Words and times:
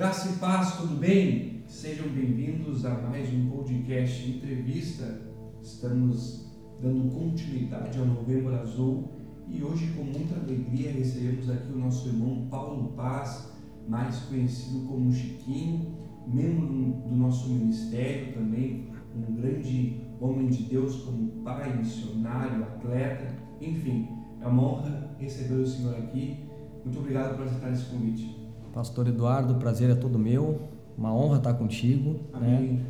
Graça 0.00 0.30
e 0.30 0.38
paz, 0.38 0.78
tudo 0.78 0.96
bem? 0.96 1.62
Sejam 1.66 2.08
bem-vindos 2.08 2.86
a 2.86 2.94
mais 3.02 3.30
um 3.34 3.50
podcast 3.50 4.30
entrevista. 4.30 5.20
Estamos 5.60 6.50
dando 6.80 7.12
continuidade 7.12 7.98
ao 7.98 8.06
Novembro 8.06 8.58
Azul 8.58 9.10
e 9.46 9.62
hoje, 9.62 9.92
com 9.94 10.04
muita 10.04 10.36
alegria, 10.36 10.90
recebemos 10.90 11.50
aqui 11.50 11.70
o 11.70 11.78
nosso 11.78 12.08
irmão 12.08 12.48
Paulo 12.50 12.94
Paz, 12.96 13.52
mais 13.86 14.20
conhecido 14.20 14.86
como 14.88 15.12
Chiquinho, 15.12 15.94
membro 16.26 16.66
do 16.66 17.14
nosso 17.14 17.50
ministério 17.50 18.32
também, 18.32 18.88
um 19.14 19.34
grande 19.34 20.00
homem 20.18 20.48
de 20.48 20.62
Deus 20.62 20.96
como 21.02 21.42
pai, 21.44 21.76
missionário, 21.76 22.62
atleta, 22.62 23.36
enfim, 23.60 24.08
é 24.40 24.46
uma 24.46 24.62
honra 24.62 25.14
receber 25.18 25.56
o 25.56 25.66
senhor 25.66 25.94
aqui. 25.96 26.38
Muito 26.86 26.98
obrigado 26.98 27.36
por 27.36 27.44
aceitar 27.44 27.70
esse 27.70 27.84
convite. 27.84 28.39
Pastor 28.72 29.08
Eduardo, 29.08 29.54
o 29.54 29.56
prazer 29.56 29.90
é 29.90 29.94
todo 29.94 30.18
meu. 30.18 30.60
Uma 30.96 31.14
honra 31.14 31.38
estar 31.38 31.54
contigo. 31.54 32.12
Né? 32.12 32.18
Amém. 32.34 32.72
Né? 32.72 32.84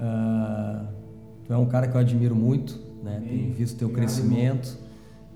Uh, 0.00 0.86
tu 1.44 1.52
é 1.52 1.56
um 1.56 1.66
cara 1.66 1.88
que 1.88 1.96
eu 1.96 2.00
admiro 2.00 2.34
muito, 2.34 2.80
né? 3.02 3.22
Tenho 3.26 3.54
visto 3.54 3.78
teu 3.78 3.88
Obrigado, 3.88 4.12
crescimento. 4.12 4.68
Irmão. 4.68 4.84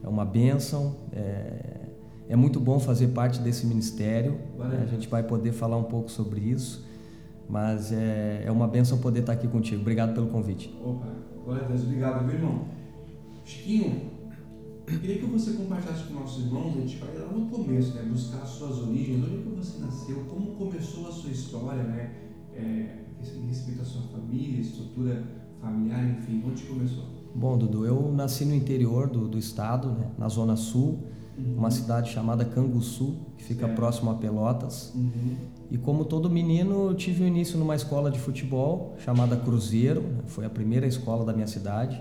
É 0.05 0.09
uma 0.09 0.25
bênção. 0.25 0.97
É, 1.13 1.81
é, 2.29 2.37
muito 2.37 2.61
bom 2.61 2.79
fazer 2.79 3.09
parte 3.09 3.41
desse 3.41 3.67
ministério. 3.67 4.39
Né? 4.59 4.81
A 4.83 4.87
gente 4.87 5.09
vai 5.09 5.23
poder 5.23 5.53
falar 5.53 5.77
um 5.77 5.85
pouco 5.85 6.11
sobre 6.11 6.41
isso. 6.41 6.87
Mas 7.49 7.93
é, 7.93 8.43
é 8.45 8.51
uma 8.51 8.69
bênção 8.69 8.99
poder 8.99 9.21
estar 9.21 9.33
aqui 9.33 9.49
contigo. 9.49 9.81
Obrigado 9.81 10.13
pelo 10.13 10.27
convite. 10.27 10.75
Opa, 10.85 11.07
glória 11.45 11.65
a 11.65 11.69
Deus. 11.69 11.83
Obrigado, 11.83 12.25
meu 12.25 12.35
irmão. 12.35 12.65
Chiquinho, 13.45 14.11
eu 14.95 15.01
queria 15.01 15.19
que 15.19 15.27
você 15.27 15.53
compartilhasse 15.53 16.05
com 16.05 16.15
nossos 16.15 16.45
irmãos, 16.45 16.77
a 16.77 16.81
gente 16.81 16.97
vai 16.97 17.19
lá 17.19 17.33
no 17.33 17.47
começo, 17.47 17.95
né? 17.95 18.03
Buscar 18.03 18.43
as 18.43 18.49
suas 18.49 18.79
origens, 18.79 19.25
onde 19.25 19.35
é 19.35 19.43
que 19.43 19.49
você 19.49 19.79
nasceu, 19.79 20.25
como 20.29 20.53
começou 20.53 21.09
a 21.09 21.13
sua 21.13 21.31
história, 21.31 21.83
né? 21.83 22.15
É, 22.55 22.99
respeito 23.49 23.83
à 23.83 23.85
sua 23.85 24.03
família, 24.03 24.61
estrutura 24.61 25.23
familiar, 25.61 26.05
enfim, 26.19 26.43
onde 26.47 26.63
começou? 26.65 27.05
Bom, 27.35 27.59
Dudu, 27.59 27.85
eu 27.85 28.13
nasci 28.13 28.45
no 28.45 28.55
interior 28.55 29.09
do, 29.09 29.29
do 29.29 29.39
estado, 29.39 29.91
né? 29.91 30.11
na 30.17 30.29
Zona 30.29 30.57
Sul, 30.57 30.99
uhum. 31.37 31.57
uma 31.57 31.71
cidade 31.71 32.11
chamada 32.11 32.45
Canguçu, 32.45 33.17
que 33.37 33.45
fica 33.45 33.67
certo. 33.67 33.77
próximo 33.77 34.11
a 34.11 34.15
Pelotas. 34.15 34.93
Uhum. 34.95 35.37
E 35.71 35.77
como 35.77 36.05
todo 36.05 36.31
menino, 36.31 36.89
eu 36.89 36.95
tive 36.95 37.23
o 37.23 37.25
um 37.25 37.29
início 37.29 37.59
numa 37.59 37.77
escola 37.77 38.11
de 38.11 38.19
futebol 38.19 38.97
chamada 39.05 39.37
Cruzeiro, 39.37 40.01
né? 40.01 40.23
foi 40.27 40.45
a 40.45 40.51
primeira 40.51 40.87
escola 40.87 41.25
da 41.25 41.33
minha 41.33 41.47
cidade. 41.47 42.01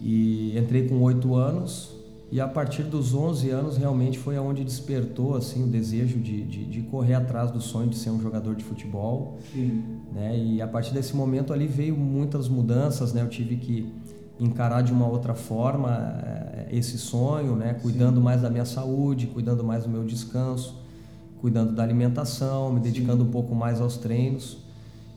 E 0.00 0.56
entrei 0.58 0.86
com 0.88 1.00
oito 1.00 1.34
anos, 1.34 1.96
e 2.34 2.40
a 2.40 2.48
partir 2.48 2.82
dos 2.82 3.14
11 3.14 3.48
anos 3.50 3.76
realmente 3.76 4.18
foi 4.18 4.36
aonde 4.36 4.64
despertou 4.64 5.36
assim 5.36 5.62
o 5.62 5.68
desejo 5.68 6.18
de, 6.18 6.42
de, 6.42 6.64
de, 6.64 6.82
correr 6.82 7.14
atrás 7.14 7.52
do 7.52 7.60
sonho 7.60 7.88
de 7.88 7.96
ser 7.96 8.10
um 8.10 8.20
jogador 8.20 8.56
de 8.56 8.64
futebol. 8.64 9.38
Sim. 9.52 10.00
Né? 10.12 10.36
E 10.36 10.60
a 10.60 10.66
partir 10.66 10.92
desse 10.92 11.14
momento 11.14 11.52
ali 11.52 11.68
veio 11.68 11.96
muitas 11.96 12.48
mudanças, 12.48 13.12
né? 13.12 13.22
Eu 13.22 13.28
tive 13.28 13.54
que 13.54 13.88
encarar 14.40 14.82
de 14.82 14.92
uma 14.92 15.06
outra 15.06 15.32
forma 15.32 15.90
eh, 16.24 16.70
esse 16.72 16.98
sonho, 16.98 17.54
né? 17.54 17.74
Cuidando 17.74 18.16
Sim. 18.16 18.24
mais 18.24 18.42
da 18.42 18.50
minha 18.50 18.64
saúde, 18.64 19.28
cuidando 19.28 19.62
mais 19.62 19.84
do 19.84 19.88
meu 19.88 20.02
descanso, 20.02 20.82
cuidando 21.40 21.72
da 21.72 21.84
alimentação, 21.84 22.72
me 22.72 22.80
dedicando 22.80 23.22
Sim. 23.22 23.28
um 23.28 23.30
pouco 23.30 23.54
mais 23.54 23.80
aos 23.80 23.96
treinos. 23.96 24.58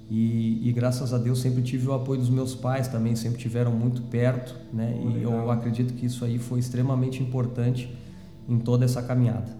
E, 0.09 0.69
e, 0.69 0.71
graças 0.71 1.13
a 1.13 1.17
Deus 1.17 1.39
sempre 1.39 1.61
tive 1.61 1.87
o 1.87 1.93
apoio 1.93 2.19
dos 2.19 2.29
meus 2.29 2.55
pais 2.55 2.87
também, 2.87 3.13
sempre 3.15 3.39
tiveram 3.39 3.73
muito 3.73 4.01
perto, 4.03 4.55
né? 4.71 4.97
Oh, 5.03 5.09
e 5.09 5.23
eu 5.23 5.51
acredito 5.51 5.93
que 5.93 6.05
isso 6.05 6.23
aí 6.23 6.39
foi 6.39 6.59
extremamente 6.59 7.21
importante 7.21 7.93
em 8.47 8.57
toda 8.57 8.85
essa 8.85 9.03
caminhada. 9.03 9.57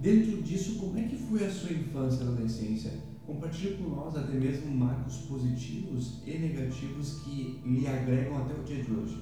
Dentro 0.00 0.42
disso, 0.42 0.78
como 0.80 0.98
é 0.98 1.02
que 1.02 1.16
foi 1.16 1.44
a 1.44 1.50
sua 1.50 1.72
infância 1.72 2.24
e 2.24 2.26
adolescência? 2.26 2.90
Compartilhe 3.24 3.74
com 3.74 3.90
nós 3.90 4.16
até 4.16 4.32
mesmo 4.32 4.74
marcos 4.74 5.18
positivos 5.18 6.22
e 6.26 6.38
negativos 6.38 7.20
que 7.20 7.60
lhe 7.64 7.86
agregam 7.86 8.38
até 8.38 8.54
o 8.54 8.64
dia 8.64 8.82
de 8.82 8.90
hoje. 8.90 9.16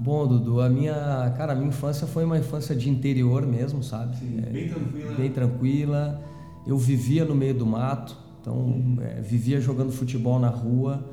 Bom, 0.00 0.26
Dudu, 0.26 0.60
a 0.60 0.68
minha, 0.68 1.34
cara, 1.36 1.52
a 1.52 1.56
minha 1.56 1.68
infância 1.68 2.06
foi 2.06 2.24
uma 2.24 2.38
infância 2.38 2.74
de 2.74 2.88
interior 2.88 3.44
mesmo, 3.46 3.82
sabe? 3.82 4.16
Sim, 4.16 4.38
é, 4.38 4.50
bem 4.50 4.68
tranquila. 4.68 5.14
Bem 5.14 5.30
tranquila. 5.30 6.22
Eu 6.66 6.78
vivia 6.78 7.24
no 7.24 7.34
meio 7.34 7.54
do 7.54 7.66
mato, 7.66 8.16
então, 8.40 8.96
é, 9.00 9.20
vivia 9.20 9.60
jogando 9.60 9.92
futebol 9.92 10.38
na 10.38 10.48
rua. 10.48 11.04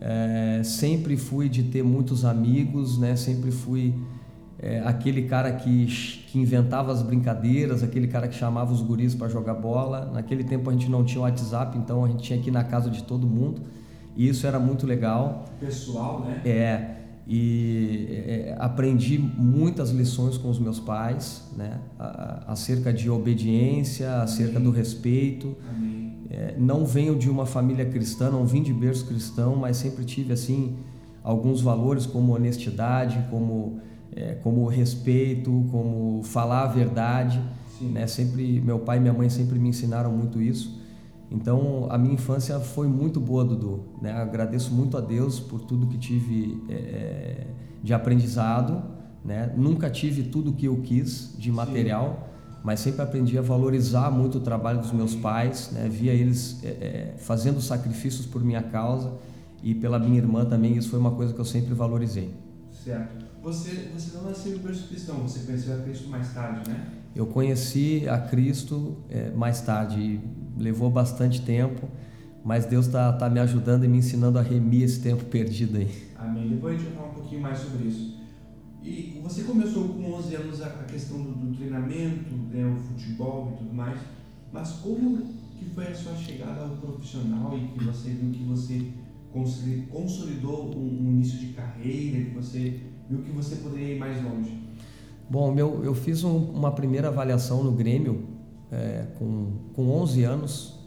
É, 0.00 0.62
sempre 0.64 1.16
fui 1.16 1.48
de 1.48 1.62
ter 1.64 1.82
muitos 1.82 2.24
amigos, 2.24 2.98
né? 2.98 3.14
Sempre 3.14 3.50
fui 3.50 3.94
é, 4.58 4.80
aquele 4.80 5.22
cara 5.22 5.52
que, 5.52 5.86
que 6.28 6.38
inventava 6.38 6.92
as 6.92 7.02
brincadeiras, 7.02 7.82
aquele 7.82 8.08
cara 8.08 8.26
que 8.26 8.34
chamava 8.34 8.72
os 8.72 8.82
guris 8.82 9.14
para 9.14 9.28
jogar 9.28 9.54
bola. 9.54 10.10
Naquele 10.12 10.44
tempo 10.44 10.70
a 10.70 10.72
gente 10.72 10.90
não 10.90 11.04
tinha 11.04 11.22
WhatsApp, 11.22 11.78
então 11.78 12.04
a 12.04 12.08
gente 12.08 12.22
tinha 12.22 12.38
que 12.38 12.48
ir 12.48 12.52
na 12.52 12.64
casa 12.64 12.90
de 12.90 13.04
todo 13.04 13.26
mundo. 13.26 13.62
E 14.16 14.28
isso 14.28 14.46
era 14.46 14.58
muito 14.58 14.86
legal. 14.86 15.44
Pessoal, 15.60 16.20
né? 16.20 16.40
É. 16.44 16.96
E 17.26 18.06
é, 18.10 18.56
aprendi 18.58 19.16
muitas 19.16 19.90
lições 19.90 20.36
com 20.36 20.50
os 20.50 20.58
meus 20.58 20.80
pais, 20.80 21.48
né? 21.56 21.78
Acerca 22.46 22.92
de 22.92 23.08
obediência, 23.08 24.20
acerca 24.20 24.58
Amém. 24.58 24.70
do 24.70 24.76
respeito. 24.76 25.56
Amém 25.70 26.01
é, 26.32 26.54
não 26.56 26.86
venho 26.86 27.14
de 27.14 27.28
uma 27.28 27.44
família 27.44 27.84
cristã, 27.84 28.30
não 28.30 28.46
vim 28.46 28.62
de 28.62 28.72
berço 28.72 29.04
cristão, 29.04 29.54
mas 29.54 29.76
sempre 29.76 30.02
tive 30.02 30.32
assim 30.32 30.78
alguns 31.22 31.60
valores 31.60 32.06
como 32.06 32.34
honestidade, 32.34 33.22
como 33.28 33.80
é, 34.16 34.34
como 34.36 34.66
respeito, 34.66 35.66
como 35.70 36.22
falar 36.22 36.62
a 36.62 36.66
verdade, 36.68 37.38
né? 37.82 38.06
Sempre 38.06 38.62
meu 38.62 38.78
pai 38.78 38.96
e 38.96 39.00
minha 39.00 39.12
mãe 39.12 39.28
sempre 39.28 39.58
me 39.58 39.68
ensinaram 39.68 40.10
muito 40.10 40.40
isso. 40.40 40.80
Então 41.30 41.86
a 41.90 41.98
minha 41.98 42.14
infância 42.14 42.58
foi 42.60 42.88
muito 42.88 43.20
boa, 43.20 43.44
Dudu. 43.44 43.84
Né? 44.00 44.10
Agradeço 44.12 44.72
muito 44.72 44.96
a 44.96 45.02
Deus 45.02 45.38
por 45.38 45.60
tudo 45.60 45.86
que 45.86 45.98
tive 45.98 46.62
é, 46.70 46.74
é 46.74 47.46
de 47.82 47.92
aprendizado. 47.92 48.82
Né? 49.22 49.52
Nunca 49.54 49.90
tive 49.90 50.22
tudo 50.22 50.54
que 50.54 50.64
eu 50.64 50.78
quis 50.78 51.34
de 51.38 51.52
material. 51.52 52.26
Sim 52.26 52.31
mas 52.62 52.80
sempre 52.80 53.02
aprendi 53.02 53.36
a 53.36 53.42
valorizar 53.42 54.10
muito 54.10 54.38
o 54.38 54.40
trabalho 54.40 54.80
dos 54.80 54.92
meus 54.92 55.14
pais, 55.14 55.70
né? 55.72 55.88
via 55.88 56.12
eles 56.12 56.62
é, 56.62 56.68
é, 56.68 57.14
fazendo 57.18 57.60
sacrifícios 57.60 58.26
por 58.26 58.44
minha 58.44 58.62
causa 58.62 59.12
e 59.62 59.74
pela 59.74 59.98
minha 59.98 60.18
irmã 60.18 60.44
também, 60.44 60.76
isso 60.76 60.90
foi 60.90 60.98
uma 60.98 61.12
coisa 61.12 61.32
que 61.32 61.40
eu 61.40 61.44
sempre 61.44 61.74
valorizei. 61.74 62.32
Certo. 62.84 63.24
Você, 63.42 63.90
você 63.92 64.16
não 64.16 64.24
nasceu 64.24 64.56
em 64.56 64.58
berço 64.58 64.88
cristão, 64.88 65.16
você 65.16 65.40
conheceu 65.40 65.74
a 65.74 65.78
Cristo 65.78 66.08
mais 66.08 66.32
tarde, 66.32 66.68
né? 66.70 66.86
Eu 67.14 67.26
conheci 67.26 68.08
a 68.08 68.18
Cristo 68.18 68.96
é, 69.10 69.30
mais 69.30 69.60
tarde, 69.60 70.20
levou 70.56 70.90
bastante 70.90 71.42
tempo, 71.42 71.88
mas 72.44 72.64
Deus 72.64 72.86
está 72.86 73.12
tá 73.12 73.28
me 73.28 73.40
ajudando 73.40 73.84
e 73.84 73.88
me 73.88 73.98
ensinando 73.98 74.38
a 74.38 74.42
remir 74.42 74.82
esse 74.84 75.00
tempo 75.00 75.24
perdido 75.30 75.78
aí. 75.78 75.90
Amém. 76.16 76.48
Depois 76.48 76.74
a 76.74 76.78
gente 76.78 76.88
vai 76.88 76.96
falar 76.96 77.10
um 77.10 77.14
pouquinho 77.14 77.42
mais 77.42 77.58
sobre 77.58 77.88
isso. 77.88 78.21
E 78.84 79.20
você 79.22 79.44
começou 79.44 79.88
com 79.88 80.12
11 80.14 80.34
anos 80.34 80.60
a, 80.62 80.70
questão 80.84 81.22
do, 81.22 81.32
do 81.32 81.56
treinamento, 81.56 82.34
né, 82.50 82.66
o 82.66 82.76
futebol 82.76 83.52
e 83.54 83.58
tudo 83.58 83.72
mais, 83.72 83.98
mas 84.52 84.72
como 84.82 85.22
que 85.58 85.64
foi 85.66 85.86
a 85.86 85.94
sua 85.94 86.16
chegada 86.16 86.62
ao 86.62 86.70
profissional 86.70 87.56
e 87.56 87.68
que 87.68 87.84
você 87.84 88.10
viu 88.10 88.32
que 88.32 88.42
você 88.42 88.90
consolidou 89.90 90.76
um, 90.76 91.06
um 91.06 91.10
início 91.12 91.38
de 91.38 91.52
carreira, 91.52 92.24
que 92.24 92.34
você 92.34 92.80
viu 93.08 93.22
que 93.22 93.30
você 93.30 93.56
poderia 93.56 93.94
ir 93.94 93.98
mais 93.98 94.22
longe? 94.22 94.58
Bom, 95.30 95.52
meu, 95.52 95.82
eu 95.84 95.94
fiz 95.94 96.24
um, 96.24 96.36
uma 96.50 96.72
primeira 96.72 97.08
avaliação 97.08 97.62
no 97.62 97.72
Grêmio 97.72 98.26
é, 98.70 99.06
com, 99.18 99.52
com 99.74 99.88
11 99.90 100.24
anos 100.24 100.78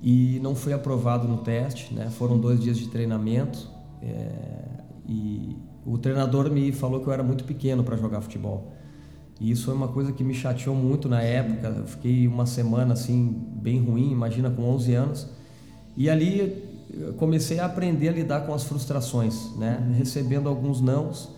e 0.00 0.38
não 0.42 0.54
fui 0.54 0.72
aprovado 0.72 1.26
no 1.26 1.38
teste, 1.38 1.92
né? 1.92 2.08
Foram 2.10 2.38
dois 2.38 2.60
dias 2.60 2.78
de 2.78 2.88
treinamento 2.88 3.68
é, 4.00 4.66
e 5.06 5.56
o 5.86 5.96
treinador 5.96 6.50
me 6.50 6.72
falou 6.72 7.00
que 7.00 7.06
eu 7.06 7.12
era 7.12 7.22
muito 7.22 7.44
pequeno 7.44 7.84
para 7.84 7.96
jogar 7.96 8.20
futebol. 8.20 8.72
E 9.40 9.50
isso 9.50 9.66
foi 9.66 9.74
uma 9.74 9.88
coisa 9.88 10.12
que 10.12 10.24
me 10.24 10.34
chateou 10.34 10.74
muito 10.74 11.08
na 11.08 11.22
época. 11.22 11.68
Eu 11.68 11.86
fiquei 11.86 12.26
uma 12.26 12.44
semana 12.44 12.94
assim 12.94 13.40
bem 13.62 13.80
ruim, 13.80 14.10
imagina 14.10 14.50
com 14.50 14.62
11 14.62 14.94
anos. 14.94 15.28
E 15.96 16.10
ali 16.10 16.64
comecei 17.18 17.60
a 17.60 17.66
aprender 17.66 18.08
a 18.08 18.12
lidar 18.12 18.40
com 18.40 18.52
as 18.52 18.64
frustrações, 18.64 19.54
né? 19.56 19.78
Recebendo 19.96 20.48
alguns 20.48 20.80
nãos. 20.80 21.30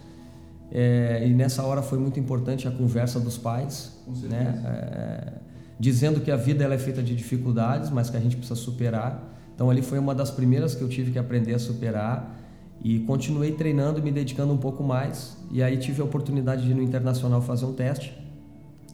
É, 0.70 1.26
e 1.26 1.34
nessa 1.34 1.62
hora 1.64 1.82
foi 1.82 1.98
muito 1.98 2.18
importante 2.18 2.66
a 2.66 2.70
conversa 2.70 3.20
dos 3.20 3.36
pais, 3.36 3.92
né? 4.22 4.62
É, 4.64 5.32
dizendo 5.78 6.20
que 6.20 6.30
a 6.30 6.36
vida 6.36 6.64
ela 6.64 6.74
é 6.74 6.78
feita 6.78 7.02
de 7.02 7.14
dificuldades, 7.14 7.90
mas 7.90 8.08
que 8.08 8.16
a 8.16 8.20
gente 8.20 8.36
precisa 8.36 8.58
superar. 8.58 9.34
Então 9.54 9.68
ali 9.68 9.82
foi 9.82 9.98
uma 9.98 10.14
das 10.14 10.30
primeiras 10.30 10.74
que 10.74 10.82
eu 10.82 10.88
tive 10.88 11.10
que 11.10 11.18
aprender 11.18 11.54
a 11.54 11.58
superar 11.58 12.37
e 12.82 13.00
continuei 13.00 13.52
treinando, 13.52 14.02
me 14.02 14.10
dedicando 14.12 14.52
um 14.52 14.56
pouco 14.56 14.82
mais. 14.82 15.36
E 15.50 15.62
aí 15.62 15.76
tive 15.76 16.00
a 16.00 16.04
oportunidade 16.04 16.64
de 16.64 16.70
ir 16.70 16.74
no 16.74 16.82
Internacional 16.82 17.40
fazer 17.42 17.64
um 17.66 17.72
teste, 17.72 18.16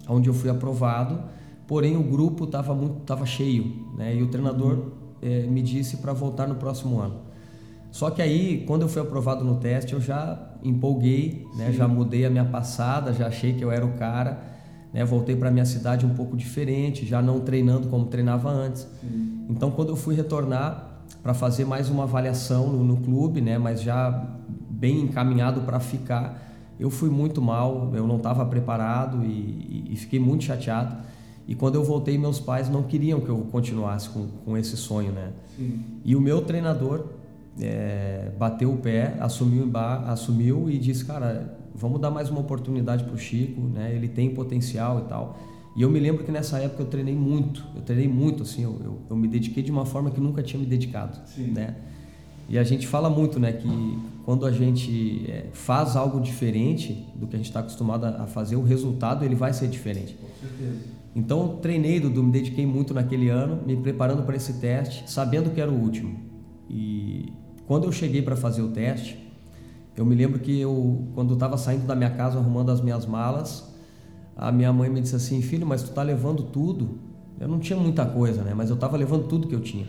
onde 0.08 0.28
eu 0.28 0.34
fui 0.34 0.48
aprovado. 0.50 1.20
Porém, 1.66 1.96
o 1.96 2.02
grupo 2.02 2.44
estava 2.44 2.74
muito 2.74 3.00
tava 3.06 3.24
cheio, 3.26 3.86
né? 3.96 4.14
E 4.14 4.22
o 4.22 4.28
treinador 4.28 4.92
é, 5.22 5.46
me 5.46 5.62
disse 5.62 5.98
para 5.98 6.12
voltar 6.12 6.46
no 6.46 6.54
próximo 6.56 6.98
ano. 7.00 7.16
Só 7.90 8.10
que 8.10 8.20
aí, 8.20 8.64
quando 8.66 8.82
eu 8.82 8.88
fui 8.88 9.00
aprovado 9.00 9.44
no 9.44 9.56
teste, 9.56 9.92
eu 9.92 10.00
já 10.00 10.50
empolguei, 10.62 11.46
né? 11.56 11.72
Já 11.72 11.86
mudei 11.86 12.26
a 12.26 12.30
minha 12.30 12.44
passada, 12.44 13.12
já 13.12 13.28
achei 13.28 13.52
que 13.54 13.64
eu 13.64 13.70
era 13.70 13.84
o 13.86 13.92
cara. 13.92 14.42
né? 14.92 15.04
Voltei 15.04 15.36
para 15.36 15.50
minha 15.50 15.64
cidade 15.64 16.04
um 16.04 16.14
pouco 16.14 16.36
diferente, 16.36 17.06
já 17.06 17.22
não 17.22 17.40
treinando 17.40 17.88
como 17.88 18.06
treinava 18.06 18.50
antes. 18.50 18.86
Sim. 19.00 19.46
Então, 19.48 19.70
quando 19.70 19.90
eu 19.90 19.96
fui 19.96 20.14
retornar 20.14 20.93
para 21.22 21.32
fazer 21.32 21.64
mais 21.64 21.88
uma 21.88 22.02
avaliação 22.02 22.68
no, 22.68 22.84
no 22.84 22.96
clube, 22.98 23.40
né? 23.40 23.56
Mas 23.56 23.80
já 23.82 24.26
bem 24.68 25.00
encaminhado 25.00 25.62
para 25.62 25.80
ficar, 25.80 26.42
eu 26.78 26.90
fui 26.90 27.08
muito 27.08 27.40
mal, 27.40 27.90
eu 27.94 28.06
não 28.06 28.16
estava 28.16 28.44
preparado 28.44 29.24
e, 29.24 29.88
e, 29.90 29.96
fiquei 29.96 30.20
muito 30.20 30.44
chateado. 30.44 30.96
E 31.46 31.54
quando 31.54 31.76
eu 31.76 31.84
voltei, 31.84 32.18
meus 32.18 32.40
pais 32.40 32.68
não 32.68 32.82
queriam 32.82 33.20
que 33.20 33.28
eu 33.28 33.38
continuasse 33.50 34.08
com, 34.10 34.26
com 34.44 34.56
esse 34.56 34.76
sonho, 34.76 35.12
né? 35.12 35.32
Sim. 35.56 35.80
E 36.04 36.14
o 36.14 36.20
meu 36.20 36.42
treinador 36.42 37.06
é, 37.60 38.30
bateu 38.38 38.72
o 38.72 38.76
pé, 38.76 39.16
assumiu, 39.20 39.70
assumiu 40.06 40.68
e 40.68 40.78
disse, 40.78 41.04
cara, 41.04 41.56
vamos 41.74 42.00
dar 42.00 42.10
mais 42.10 42.28
uma 42.30 42.40
oportunidade 42.40 43.04
para 43.04 43.14
o 43.14 43.18
Chico, 43.18 43.60
né? 43.60 43.94
Ele 43.94 44.08
tem 44.08 44.34
potencial 44.34 45.00
e 45.00 45.08
tal. 45.08 45.38
E 45.76 45.82
eu 45.82 45.90
me 45.90 45.98
lembro 45.98 46.24
que 46.24 46.30
nessa 46.30 46.58
época 46.58 46.82
eu 46.82 46.86
treinei 46.86 47.14
muito, 47.14 47.64
eu 47.74 47.82
treinei 47.82 48.08
muito, 48.08 48.44
assim, 48.44 48.62
eu, 48.62 48.80
eu, 48.84 48.98
eu 49.10 49.16
me 49.16 49.26
dediquei 49.26 49.62
de 49.62 49.72
uma 49.72 49.84
forma 49.84 50.10
que 50.10 50.20
nunca 50.20 50.42
tinha 50.42 50.60
me 50.60 50.66
dedicado, 50.66 51.18
Sim. 51.26 51.48
né? 51.48 51.74
E 52.48 52.58
a 52.58 52.62
gente 52.62 52.86
fala 52.86 53.08
muito, 53.08 53.40
né, 53.40 53.52
que 53.52 53.98
quando 54.24 54.44
a 54.46 54.52
gente 54.52 55.24
é, 55.28 55.48
faz 55.52 55.96
algo 55.96 56.20
diferente 56.20 57.06
do 57.16 57.26
que 57.26 57.34
a 57.34 57.38
gente 57.38 57.46
está 57.46 57.60
acostumado 57.60 58.04
a 58.04 58.26
fazer, 58.26 58.56
o 58.56 58.62
resultado 58.62 59.24
ele 59.24 59.34
vai 59.34 59.52
ser 59.52 59.66
diferente. 59.66 60.14
Com 60.14 60.48
certeza. 60.48 60.94
Então, 61.16 61.58
treinei, 61.62 62.00
Dudu, 62.00 62.22
me 62.22 62.32
dediquei 62.32 62.66
muito 62.66 62.92
naquele 62.92 63.28
ano, 63.28 63.60
me 63.64 63.76
preparando 63.76 64.24
para 64.24 64.36
esse 64.36 64.54
teste, 64.54 65.10
sabendo 65.10 65.50
que 65.50 65.60
era 65.60 65.70
o 65.70 65.74
último. 65.74 66.18
E 66.68 67.32
quando 67.66 67.84
eu 67.84 67.92
cheguei 67.92 68.20
para 68.20 68.36
fazer 68.36 68.62
o 68.62 68.68
teste, 68.68 69.16
eu 69.96 70.04
me 70.04 70.14
lembro 70.14 70.40
que 70.40 70.58
eu, 70.60 71.06
quando 71.14 71.34
estava 71.34 71.56
saindo 71.56 71.86
da 71.86 71.94
minha 71.94 72.10
casa, 72.10 72.38
arrumando 72.38 72.70
as 72.70 72.80
minhas 72.80 73.06
malas, 73.06 73.73
a 74.36 74.50
minha 74.50 74.72
mãe 74.72 74.88
me 74.88 75.00
disse 75.00 75.16
assim, 75.16 75.40
filho, 75.40 75.66
mas 75.66 75.82
tu 75.82 75.90
tá 75.90 76.02
levando 76.02 76.42
tudo. 76.44 76.98
Eu 77.38 77.48
não 77.48 77.58
tinha 77.58 77.78
muita 77.78 78.04
coisa, 78.06 78.42
né? 78.42 78.54
Mas 78.54 78.70
eu 78.70 78.74
estava 78.74 78.96
levando 78.96 79.26
tudo 79.26 79.48
que 79.48 79.54
eu 79.54 79.60
tinha. 79.60 79.86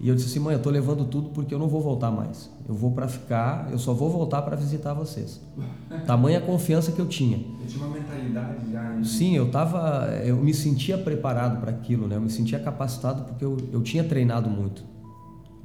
E 0.00 0.08
eu 0.08 0.16
disse 0.16 0.28
assim, 0.28 0.40
mãe, 0.40 0.54
eu 0.54 0.58
estou 0.58 0.72
levando 0.72 1.04
tudo 1.04 1.30
porque 1.30 1.54
eu 1.54 1.58
não 1.60 1.68
vou 1.68 1.80
voltar 1.80 2.10
mais. 2.10 2.50
Eu 2.68 2.74
vou 2.74 2.90
para 2.90 3.06
ficar, 3.06 3.68
eu 3.70 3.78
só 3.78 3.94
vou 3.94 4.10
voltar 4.10 4.42
para 4.42 4.56
visitar 4.56 4.92
vocês. 4.94 5.40
Tamanha 6.06 6.40
confiança 6.40 6.90
que 6.90 7.00
eu 7.00 7.06
tinha. 7.06 7.38
Eu 7.38 7.66
tinha 7.66 7.86
uma 7.86 7.94
mentalidade 7.94 8.72
já. 8.72 8.82
Né? 8.82 9.04
Sim, 9.04 9.36
eu 9.36 9.50
tava, 9.50 10.08
eu 10.24 10.36
me 10.36 10.52
sentia 10.52 10.98
preparado 10.98 11.60
para 11.60 11.70
aquilo, 11.70 12.08
né? 12.08 12.16
Eu 12.16 12.20
me 12.20 12.30
sentia 12.30 12.58
capacitado 12.58 13.22
porque 13.24 13.44
eu, 13.44 13.56
eu 13.72 13.80
tinha 13.80 14.02
treinado 14.02 14.50
muito. 14.50 14.84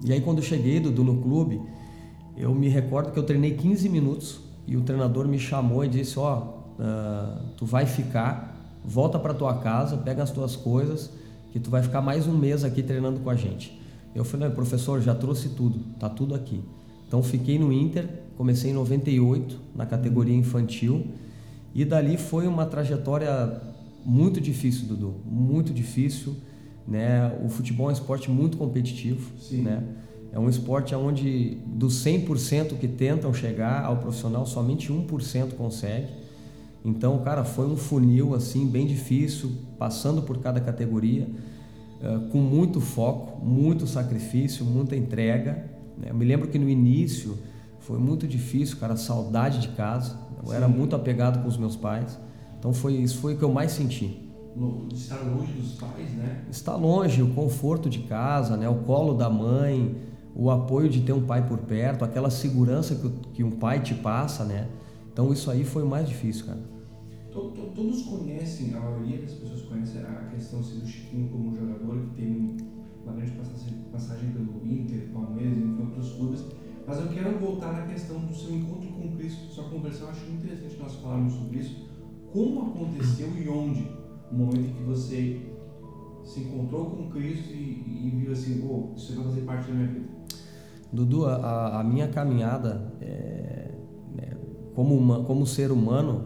E 0.05 0.13
aí 0.13 0.21
quando 0.21 0.37
eu 0.37 0.43
cheguei 0.43 0.79
do, 0.79 1.03
no 1.03 1.19
clube, 1.19 1.59
eu 2.35 2.53
me 2.53 2.69
recordo 2.69 3.11
que 3.11 3.17
eu 3.17 3.23
treinei 3.23 3.55
15 3.55 3.89
minutos 3.89 4.39
e 4.67 4.77
o 4.77 4.81
treinador 4.81 5.27
me 5.27 5.39
chamou 5.39 5.83
e 5.83 5.87
disse, 5.87 6.19
ó, 6.19 6.37
oh, 6.37 6.56
uh, 6.79 7.39
tu 7.57 7.65
vai 7.65 7.85
ficar, 7.85 8.55
volta 8.83 9.19
para 9.19 9.33
tua 9.33 9.55
casa, 9.59 9.97
pega 9.97 10.23
as 10.23 10.31
tuas 10.31 10.55
coisas, 10.55 11.11
que 11.51 11.59
tu 11.59 11.69
vai 11.69 11.81
ficar 11.81 12.01
mais 12.01 12.27
um 12.27 12.37
mês 12.37 12.63
aqui 12.63 12.83
treinando 12.83 13.19
com 13.19 13.29
a 13.29 13.35
gente. 13.35 13.79
Eu 14.13 14.23
falei, 14.23 14.49
professor, 14.49 15.01
já 15.01 15.13
trouxe 15.13 15.49
tudo, 15.49 15.79
tá 15.99 16.09
tudo 16.09 16.33
aqui. 16.33 16.63
Então 17.07 17.23
fiquei 17.23 17.57
no 17.57 17.71
Inter, 17.71 18.07
comecei 18.35 18.71
em 18.71 18.73
98 18.73 19.59
na 19.75 19.85
categoria 19.85 20.35
infantil 20.35 21.07
e 21.73 21.85
dali 21.85 22.17
foi 22.17 22.47
uma 22.47 22.65
trajetória 22.65 23.61
muito 24.03 24.41
difícil, 24.41 24.87
Dudu, 24.87 25.15
muito 25.25 25.73
difícil, 25.73 26.35
né? 26.87 27.37
O 27.43 27.49
futebol 27.49 27.87
é 27.87 27.89
um 27.89 27.93
esporte 27.93 28.31
muito 28.31 28.57
competitivo, 28.57 29.31
Sim. 29.39 29.61
né? 29.61 29.83
É 30.31 30.39
um 30.39 30.49
esporte 30.49 30.93
onde 30.95 31.57
dos 31.65 32.03
100% 32.03 32.77
que 32.77 32.87
tentam 32.87 33.33
chegar 33.33 33.83
ao 33.83 33.97
profissional, 33.97 34.45
somente 34.45 34.91
1% 34.91 35.53
consegue. 35.53 36.07
Então, 36.83 37.17
cara, 37.19 37.43
foi 37.43 37.67
um 37.67 37.75
funil 37.75 38.33
assim 38.33 38.65
bem 38.65 38.87
difícil, 38.87 39.51
passando 39.77 40.21
por 40.21 40.37
cada 40.39 40.59
categoria. 40.59 41.27
Eh, 42.01 42.19
com 42.31 42.37
muito 42.37 42.79
foco, 42.79 43.43
muito 43.43 43.87
sacrifício, 43.87 44.63
muita 44.63 44.95
entrega. 44.95 45.69
Né? 45.97 46.09
Eu 46.09 46.15
me 46.15 46.25
lembro 46.25 46.47
que 46.47 46.59
no 46.59 46.69
início 46.69 47.37
foi 47.79 47.97
muito 47.97 48.27
difícil, 48.27 48.77
cara, 48.77 48.95
saudade 48.95 49.59
de 49.59 49.69
casa. 49.69 50.17
Eu 50.41 50.49
Sim. 50.49 50.55
era 50.55 50.67
muito 50.67 50.95
apegado 50.95 51.41
com 51.41 51.47
os 51.47 51.57
meus 51.57 51.75
pais. 51.75 52.19
Então 52.59 52.73
foi 52.73 52.93
isso 52.93 53.17
foi 53.19 53.33
o 53.33 53.37
que 53.37 53.43
eu 53.43 53.51
mais 53.51 53.71
senti. 53.71 54.23
Estar 54.91 55.19
longe 55.21 55.53
dos 55.53 55.73
pais, 55.73 56.11
né? 56.13 56.43
Estar 56.49 56.75
longe, 56.75 57.21
o 57.21 57.29
conforto 57.33 57.89
de 57.89 57.99
casa, 57.99 58.57
né? 58.57 58.67
O 58.67 58.75
colo 58.75 59.13
da 59.13 59.29
mãe, 59.29 59.95
o 60.35 60.49
apoio 60.49 60.89
de 60.89 61.01
ter 61.01 61.13
um 61.13 61.21
pai 61.21 61.47
por 61.47 61.59
perto, 61.59 62.03
aquela 62.03 62.29
segurança 62.29 62.95
que, 62.95 63.09
que 63.33 63.43
um 63.43 63.51
pai 63.51 63.79
te 63.81 63.93
passa, 63.93 64.43
né? 64.43 64.67
Então 65.17 65.33
isso 65.33 65.49
aí 65.49 65.63
foi 65.63 65.81
o 65.81 65.87
mais 65.87 66.07
difícil, 66.07 66.45
cara 66.45 66.77
todos 67.77 68.01
conhecem, 68.01 68.73
a 68.73 68.79
maioria 68.79 69.21
das 69.21 69.33
pessoas 69.33 69.61
conhece 69.61 69.99
a 69.99 70.29
questão 70.33 70.59
do 70.59 70.87
Chiquinho 70.87 71.29
como 71.29 71.55
jogador, 71.55 72.01
que 72.01 72.15
tem 72.15 72.57
uma 73.03 73.13
grande 73.13 73.31
passagem, 73.33 73.77
passagem 73.91 74.31
pelo 74.31 74.65
Inter, 74.65 75.09
Palmeiras, 75.13 75.57
e 75.59 75.81
outros 75.81 76.13
clubes. 76.13 76.43
Mas 76.87 76.97
eu 76.97 77.07
quero 77.09 77.37
voltar 77.37 77.73
na 77.73 77.85
questão 77.85 78.19
do 78.19 78.33
seu 78.33 78.55
encontro 78.55 78.89
com 78.89 79.15
Cristo, 79.15 79.53
sua 79.53 79.65
conversão. 79.65 80.07
Eu 80.07 80.11
acho 80.13 80.31
interessante 80.31 80.77
nós 80.79 80.95
falarmos 80.95 81.33
sobre 81.33 81.59
isso. 81.59 81.87
Como 82.31 82.71
aconteceu 82.71 83.29
e 83.37 83.47
onde 83.47 83.87
o 84.31 84.35
momento 84.35 84.69
em 84.69 84.73
que 84.73 84.83
você 84.83 85.41
se 86.23 86.39
encontrou 86.39 86.89
com 86.89 87.09
Cristo 87.11 87.53
e, 87.53 88.07
e 88.07 88.13
viu 88.17 88.31
assim, 88.31 88.67
oh, 88.67 88.95
isso 88.95 89.15
vai 89.15 89.25
fazer 89.25 89.41
parte 89.41 89.67
da 89.67 89.73
minha 89.73 89.87
vida? 89.87 90.07
Dudu, 90.91 91.25
a, 91.25 91.79
a 91.79 91.83
minha 91.83 92.07
caminhada 92.07 92.93
é, 93.01 93.56
como, 94.77 94.95
uma, 94.95 95.23
como 95.23 95.43
ser 95.47 95.71
humano, 95.71 96.25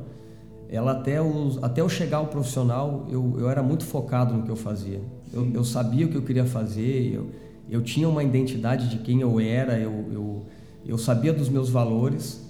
ela 0.68 0.92
até, 0.92 1.22
os, 1.22 1.58
até 1.64 1.80
eu 1.80 1.88
chegar 1.88 2.18
ao 2.18 2.28
profissional, 2.28 3.08
eu, 3.10 3.38
eu 3.40 3.50
era 3.50 3.64
muito 3.64 3.86
focado 3.86 4.34
no 4.34 4.44
que 4.44 4.50
eu 4.50 4.58
fazia. 4.58 5.00
Eu, 5.32 5.50
eu 5.54 5.64
sabia 5.64 6.06
o 6.06 6.10
que 6.10 6.18
eu 6.18 6.22
queria 6.22 6.44
fazer, 6.44 7.14
eu, 7.14 7.28
eu 7.70 7.82
tinha 7.82 8.10
uma 8.10 8.22
identidade 8.22 8.90
de 8.90 8.98
quem 8.98 9.22
eu 9.22 9.40
era, 9.40 9.80
eu, 9.80 10.06
eu, 10.12 10.46
eu 10.86 10.98
sabia 10.98 11.32
dos 11.32 11.48
meus 11.48 11.70
valores. 11.70 12.46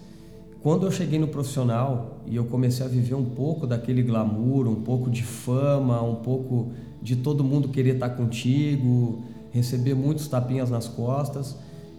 Quando 0.64 0.88
eu 0.88 0.92
cheguei 0.92 1.20
no 1.20 1.28
profissional 1.28 2.24
e 2.26 2.36
eu 2.36 2.46
comecei 2.46 2.84
a 2.84 2.90
viver 2.90 3.14
um 3.14 3.26
pouco 3.26 3.68
daquele 3.68 4.02
glamour, 4.02 4.68
um 4.68 4.82
pouco 4.82 5.08
de 5.08 5.22
fama, 5.22 6.02
um 6.02 6.16
pouco 6.16 6.72
de 7.00 7.16
todo 7.16 7.44
mundo 7.44 7.70
querer 7.70 7.94
estar 7.94 8.10
contigo, 8.10 9.22
receber 9.52 9.94
muitos 9.94 10.28
tapinhas 10.28 10.68
nas 10.68 10.88
costas, 10.88 11.56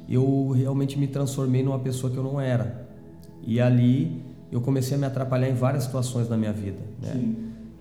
eu 0.09 0.49
realmente 0.49 0.99
me 0.99 1.07
transformei 1.07 1.63
numa 1.63 1.79
pessoa 1.79 2.13
que 2.13 2.19
eu 2.19 2.25
não 2.25 2.41
era. 2.41 2.91
E 3.45 3.61
ali 3.61 4.23
eu 4.51 4.61
comecei 4.61 4.97
a 4.97 5.01
me 5.01 5.07
atrapalhar 5.07 5.49
em 5.49 5.55
várias 5.55 5.85
situações 5.85 6.29
na 6.29 6.37
minha 6.37 6.53
vida. 6.53 6.79
Né? 7.01 7.35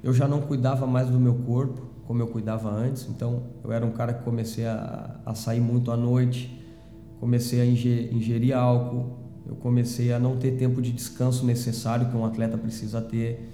Eu 0.04 0.14
já 0.14 0.28
não 0.28 0.42
cuidava 0.42 0.88
mais 0.88 1.10
do 1.10 1.20
meu 1.20 1.36
corpo 1.36 1.92
como 2.12 2.22
eu 2.22 2.28
cuidava 2.28 2.70
antes, 2.70 3.08
então 3.08 3.44
eu 3.64 3.72
era 3.72 3.86
um 3.86 3.92
cara 3.92 4.14
que 4.14 4.22
comecei 4.24 4.66
a, 4.66 5.16
a 5.26 5.34
sair 5.34 5.62
muito 5.62 5.94
à 5.94 5.96
noite, 5.96 6.62
comecei 7.22 7.62
a 7.62 7.66
ingerir 7.66 8.54
álcool, 8.54 9.18
eu 9.48 9.56
comecei 9.56 10.12
a 10.12 10.20
não 10.20 10.36
ter 10.36 10.52
tempo 10.58 10.82
de 10.82 10.92
descanso 10.92 11.46
necessário 11.46 12.10
que 12.10 12.18
um 12.18 12.26
atleta 12.26 12.58
precisa 12.58 13.02
ter. 13.02 13.50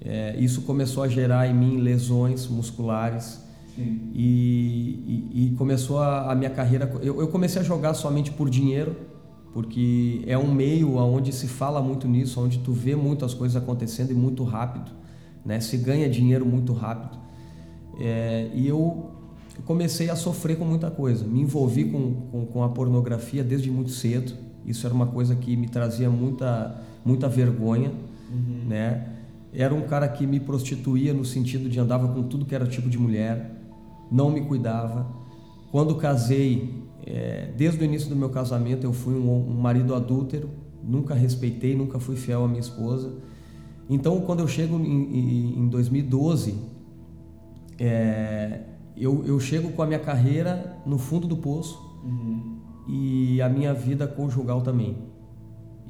É, 0.00 0.34
isso 0.36 0.62
começou 0.62 1.04
a 1.04 1.08
gerar 1.08 1.46
em 1.46 1.54
mim 1.54 1.76
lesões 1.78 2.48
musculares. 2.48 3.40
E, 3.78 5.30
e, 5.32 5.46
e, 5.46 5.50
começou 5.56 5.98
a, 5.98 6.32
a 6.32 6.34
minha 6.34 6.50
carreira. 6.50 6.92
Eu, 7.00 7.20
eu, 7.20 7.28
comecei 7.28 7.62
a 7.62 7.64
jogar 7.64 7.94
somente 7.94 8.30
por 8.30 8.50
dinheiro, 8.50 8.96
porque 9.52 10.22
é 10.26 10.36
um 10.36 10.52
meio 10.52 10.96
onde 10.96 11.32
se 11.32 11.46
fala 11.46 11.82
muito 11.82 12.08
nisso, 12.08 12.40
onde 12.40 12.58
tu 12.58 12.72
vê 12.72 12.96
muitas 12.96 13.34
coisas 13.34 13.60
acontecendo 13.60 14.10
e 14.10 14.14
muito 14.14 14.44
rápido, 14.44 14.90
né? 15.44 15.60
Se 15.60 15.76
ganha 15.76 16.08
dinheiro 16.08 16.46
muito 16.46 16.72
rápido. 16.72 17.18
É, 18.00 18.50
e 18.54 18.66
eu 18.66 19.10
comecei 19.66 20.08
a 20.08 20.16
sofrer 20.16 20.56
com 20.56 20.64
muita 20.64 20.90
coisa. 20.90 21.26
Me 21.26 21.40
envolvi 21.42 21.84
com, 21.84 22.14
com, 22.30 22.46
com, 22.46 22.62
a 22.62 22.68
pornografia 22.70 23.44
desde 23.44 23.70
muito 23.70 23.90
cedo. 23.90 24.32
Isso 24.64 24.86
era 24.86 24.94
uma 24.94 25.06
coisa 25.06 25.34
que 25.36 25.54
me 25.56 25.68
trazia 25.68 26.08
muita, 26.08 26.82
muita 27.04 27.28
vergonha, 27.28 27.92
uhum. 28.30 28.68
né? 28.68 29.08
Era 29.52 29.74
um 29.74 29.82
cara 29.82 30.08
que 30.08 30.26
me 30.26 30.40
prostituía 30.40 31.12
no 31.12 31.26
sentido 31.26 31.68
de 31.68 31.78
andava 31.78 32.08
com 32.08 32.22
tudo 32.22 32.46
que 32.46 32.54
era 32.54 32.66
tipo 32.66 32.88
de 32.88 32.98
mulher, 32.98 33.54
não 34.10 34.30
me 34.30 34.40
cuidava. 34.40 35.06
Quando 35.70 35.94
casei, 35.96 36.81
é, 37.04 37.52
desde 37.56 37.80
o 37.80 37.84
início 37.84 38.08
do 38.08 38.16
meu 38.16 38.30
casamento 38.30 38.84
eu 38.84 38.92
fui 38.92 39.14
um, 39.14 39.50
um, 39.50 39.60
marido 39.60 39.94
adúltero, 39.94 40.50
nunca 40.82 41.14
respeitei, 41.14 41.74
nunca 41.74 41.98
fui 41.98 42.16
fiel 42.16 42.44
à 42.44 42.48
minha 42.48 42.60
esposa. 42.60 43.12
Então, 43.90 44.20
quando 44.20 44.40
eu 44.40 44.48
chego 44.48 44.78
em, 44.78 45.58
em 45.58 45.68
2012, 45.68 46.54
é, 47.78 48.60
eu, 48.96 49.24
eu, 49.26 49.40
chego 49.40 49.72
com 49.72 49.82
a 49.82 49.86
minha 49.86 49.98
carreira 49.98 50.76
no 50.86 50.98
fundo 50.98 51.26
do 51.26 51.36
poço 51.36 51.78
uhum. 52.04 52.58
e 52.88 53.42
a 53.42 53.48
minha 53.48 53.74
vida 53.74 54.06
conjugal 54.06 54.62
também. 54.62 54.96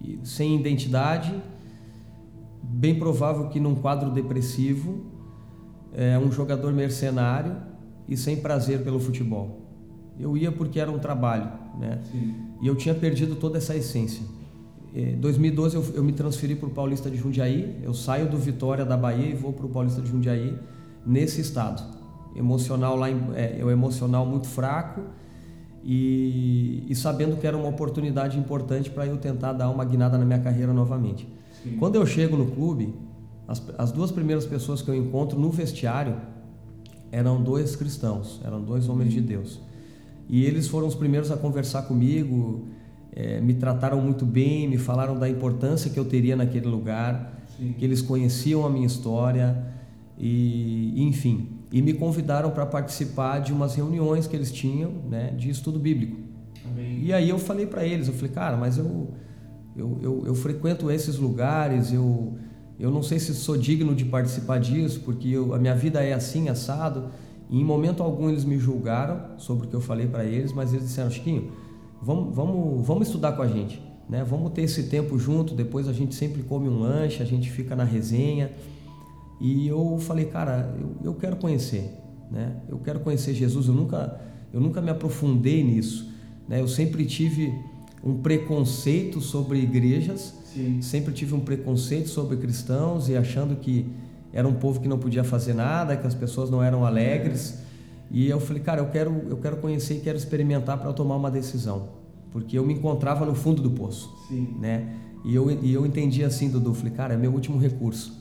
E, 0.02 0.18
sem 0.24 0.58
identidade, 0.58 1.34
bem 2.62 2.98
provável 2.98 3.48
que 3.48 3.60
num 3.60 3.74
quadro 3.74 4.10
depressivo, 4.10 5.04
é, 5.92 6.18
um 6.18 6.32
jogador 6.32 6.72
mercenário 6.72 7.56
e 8.08 8.16
sem 8.16 8.36
prazer 8.36 8.82
pelo 8.82 8.98
futebol. 8.98 9.61
Eu 10.18 10.36
ia 10.36 10.52
porque 10.52 10.78
era 10.78 10.90
um 10.90 10.98
trabalho, 10.98 11.50
né? 11.78 12.00
Sim. 12.10 12.34
E 12.60 12.66
eu 12.66 12.76
tinha 12.76 12.94
perdido 12.94 13.34
toda 13.36 13.58
essa 13.58 13.74
essência. 13.76 14.24
Em 14.94 15.16
2012 15.16 15.74
eu, 15.74 15.84
eu 15.94 16.04
me 16.04 16.12
transferi 16.12 16.54
para 16.54 16.68
o 16.68 16.70
Paulista 16.70 17.10
de 17.10 17.16
Jundiaí. 17.16 17.80
Eu 17.82 17.94
saio 17.94 18.28
do 18.28 18.36
Vitória 18.36 18.84
da 18.84 18.96
Bahia 18.96 19.30
e 19.30 19.34
vou 19.34 19.52
para 19.52 19.66
o 19.66 19.68
Paulista 19.68 20.02
de 20.02 20.10
Jundiaí 20.10 20.56
nesse 21.04 21.40
estado 21.40 21.82
emocional 22.34 22.96
lá, 22.96 23.08
é, 23.34 23.56
eu 23.58 23.70
emocional 23.70 24.24
muito 24.24 24.46
fraco 24.46 25.02
e, 25.84 26.84
e, 26.88 26.94
sabendo 26.94 27.36
que 27.36 27.46
era 27.46 27.56
uma 27.56 27.68
oportunidade 27.68 28.38
importante 28.38 28.88
para 28.90 29.06
eu 29.06 29.16
tentar 29.16 29.52
dar 29.52 29.68
uma 29.68 29.84
guinada 29.84 30.16
na 30.16 30.24
minha 30.24 30.38
carreira 30.38 30.72
novamente. 30.72 31.28
Sim. 31.62 31.76
Quando 31.76 31.96
eu 31.96 32.06
chego 32.06 32.36
no 32.36 32.46
clube, 32.46 32.94
as, 33.48 33.62
as 33.76 33.92
duas 33.92 34.12
primeiras 34.12 34.46
pessoas 34.46 34.80
que 34.80 34.88
eu 34.88 34.94
encontro 34.94 35.38
no 35.38 35.50
vestiário 35.50 36.16
eram 37.10 37.42
dois 37.42 37.74
cristãos, 37.74 38.40
eram 38.44 38.62
dois 38.62 38.88
homens 38.88 39.12
de 39.12 39.20
Deus. 39.20 39.60
E 40.32 40.46
eles 40.46 40.66
foram 40.66 40.86
os 40.86 40.94
primeiros 40.94 41.30
a 41.30 41.36
conversar 41.36 41.82
comigo, 41.82 42.68
é, 43.14 43.38
me 43.38 43.52
trataram 43.52 44.00
muito 44.00 44.24
bem, 44.24 44.66
me 44.66 44.78
falaram 44.78 45.18
da 45.18 45.28
importância 45.28 45.90
que 45.90 46.00
eu 46.00 46.06
teria 46.06 46.34
naquele 46.34 46.66
lugar, 46.66 47.38
Sim. 47.58 47.74
que 47.78 47.84
eles 47.84 48.00
conheciam 48.00 48.64
a 48.64 48.70
minha 48.70 48.86
história 48.86 49.62
e, 50.16 50.94
enfim, 50.96 51.50
e 51.70 51.82
me 51.82 51.92
convidaram 51.92 52.50
para 52.50 52.64
participar 52.64 53.40
de 53.40 53.52
umas 53.52 53.74
reuniões 53.74 54.26
que 54.26 54.34
eles 54.34 54.50
tinham, 54.50 54.92
né, 55.10 55.34
de 55.36 55.50
estudo 55.50 55.78
bíblico. 55.78 56.16
Amém. 56.64 57.04
E 57.04 57.12
aí 57.12 57.28
eu 57.28 57.38
falei 57.38 57.66
para 57.66 57.84
eles, 57.84 58.08
eu 58.08 58.14
falei, 58.14 58.30
cara, 58.30 58.56
mas 58.56 58.78
eu 58.78 59.10
eu, 59.76 59.98
eu, 60.02 60.22
eu 60.28 60.34
frequento 60.34 60.90
esses 60.90 61.18
lugares, 61.18 61.92
eu 61.92 62.38
eu 62.80 62.90
não 62.90 63.02
sei 63.02 63.18
se 63.18 63.34
sou 63.34 63.58
digno 63.58 63.94
de 63.94 64.06
participar 64.06 64.58
disso, 64.58 65.00
porque 65.04 65.28
eu, 65.28 65.54
a 65.54 65.58
minha 65.58 65.74
vida 65.74 66.02
é 66.02 66.14
assim, 66.14 66.48
assado. 66.48 67.10
E 67.52 67.60
em 67.60 67.64
momento 67.64 68.02
algum 68.02 68.30
eles 68.30 68.46
me 68.46 68.58
julgaram 68.58 69.38
sobre 69.38 69.66
o 69.66 69.68
que 69.68 69.76
eu 69.76 69.80
falei 69.80 70.06
para 70.06 70.24
eles, 70.24 70.54
mas 70.54 70.72
eles 70.72 70.86
disseram, 70.86 71.10
Chiquinho, 71.10 71.52
vamos, 72.00 72.34
vamos, 72.34 72.86
vamos 72.86 73.08
estudar 73.08 73.32
com 73.32 73.42
a 73.42 73.46
gente, 73.46 73.80
né? 74.08 74.24
Vamos 74.24 74.52
ter 74.52 74.62
esse 74.62 74.84
tempo 74.84 75.18
junto, 75.18 75.54
depois 75.54 75.86
a 75.86 75.92
gente 75.92 76.14
sempre 76.14 76.42
come 76.42 76.66
um 76.66 76.80
lanche, 76.80 77.22
a 77.22 77.26
gente 77.26 77.50
fica 77.50 77.76
na 77.76 77.84
resenha. 77.84 78.50
E 79.38 79.68
eu 79.68 79.98
falei, 80.00 80.24
cara, 80.24 80.74
eu, 80.80 81.10
eu 81.10 81.14
quero 81.14 81.36
conhecer, 81.36 81.92
né? 82.30 82.56
Eu 82.70 82.78
quero 82.78 83.00
conhecer 83.00 83.34
Jesus. 83.34 83.68
Eu 83.68 83.74
nunca, 83.74 84.18
eu 84.50 84.58
nunca 84.58 84.80
me 84.80 84.90
aprofundei 84.90 85.62
nisso, 85.62 86.10
né? 86.48 86.58
Eu 86.58 86.68
sempre 86.68 87.04
tive 87.04 87.52
um 88.02 88.14
preconceito 88.14 89.20
sobre 89.20 89.58
igrejas, 89.58 90.34
Sim. 90.54 90.80
sempre 90.80 91.12
tive 91.12 91.34
um 91.34 91.40
preconceito 91.40 92.08
sobre 92.08 92.38
cristãos 92.38 93.10
e 93.10 93.16
achando 93.16 93.56
que 93.56 93.86
era 94.32 94.46
um 94.46 94.54
povo 94.54 94.80
que 94.80 94.88
não 94.88 94.98
podia 94.98 95.22
fazer 95.22 95.54
nada, 95.54 95.96
que 95.96 96.06
as 96.06 96.14
pessoas 96.14 96.50
não 96.50 96.62
eram 96.62 96.84
alegres. 96.84 97.62
E 98.10 98.28
eu 98.28 98.40
falei, 98.40 98.62
cara, 98.62 98.80
eu 98.80 98.86
quero, 98.86 99.24
eu 99.28 99.36
quero 99.36 99.56
conhecer 99.58 99.94
e 99.94 100.00
quero 100.00 100.16
experimentar 100.16 100.78
para 100.78 100.92
tomar 100.92 101.16
uma 101.16 101.30
decisão, 101.30 101.88
porque 102.30 102.58
eu 102.58 102.64
me 102.64 102.74
encontrava 102.74 103.24
no 103.24 103.34
fundo 103.34 103.62
do 103.62 103.70
poço, 103.70 104.14
Sim. 104.28 104.56
né? 104.60 104.96
E 105.24 105.34
eu, 105.34 105.50
e 105.50 105.72
eu 105.72 105.86
entendi 105.86 106.24
assim, 106.24 106.50
Dudu, 106.50 106.74
falei, 106.74 106.92
cara, 106.92 107.14
é 107.14 107.16
meu 107.16 107.32
último 107.32 107.58
recurso. 107.58 108.20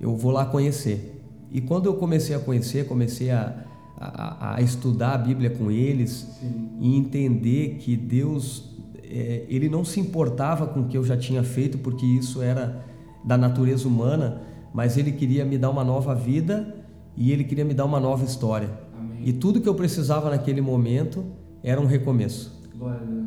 Eu 0.00 0.16
vou 0.16 0.32
lá 0.32 0.44
conhecer. 0.44 1.22
E 1.50 1.60
quando 1.60 1.86
eu 1.86 1.94
comecei 1.94 2.34
a 2.34 2.38
conhecer, 2.38 2.86
comecei 2.86 3.30
a, 3.30 3.64
a, 3.96 4.56
a 4.56 4.60
estudar 4.60 5.14
a 5.14 5.18
Bíblia 5.18 5.50
com 5.50 5.70
eles 5.70 6.36
Sim. 6.40 6.70
e 6.80 6.96
entender 6.96 7.76
que 7.78 7.96
Deus 7.96 8.76
é, 9.02 9.44
ele 9.48 9.68
não 9.68 9.84
se 9.84 10.00
importava 10.00 10.66
com 10.66 10.80
o 10.80 10.84
que 10.86 10.98
eu 10.98 11.04
já 11.04 11.16
tinha 11.16 11.42
feito, 11.42 11.78
porque 11.78 12.04
isso 12.04 12.42
era 12.42 12.84
da 13.24 13.38
natureza 13.38 13.86
humana, 13.86 14.42
mas 14.72 14.96
ele 14.96 15.12
queria 15.12 15.44
me 15.44 15.56
dar 15.56 15.70
uma 15.70 15.84
nova 15.84 16.14
vida 16.14 16.74
e 17.16 17.32
ele 17.32 17.44
queria 17.44 17.64
me 17.64 17.74
dar 17.74 17.84
uma 17.84 17.98
nova 17.98 18.24
história. 18.24 18.70
Amém. 18.98 19.20
E 19.24 19.32
tudo 19.32 19.60
que 19.60 19.68
eu 19.68 19.74
precisava 19.74 20.30
naquele 20.30 20.60
momento 20.60 21.24
era 21.62 21.80
um 21.80 21.86
recomeço. 21.86 22.56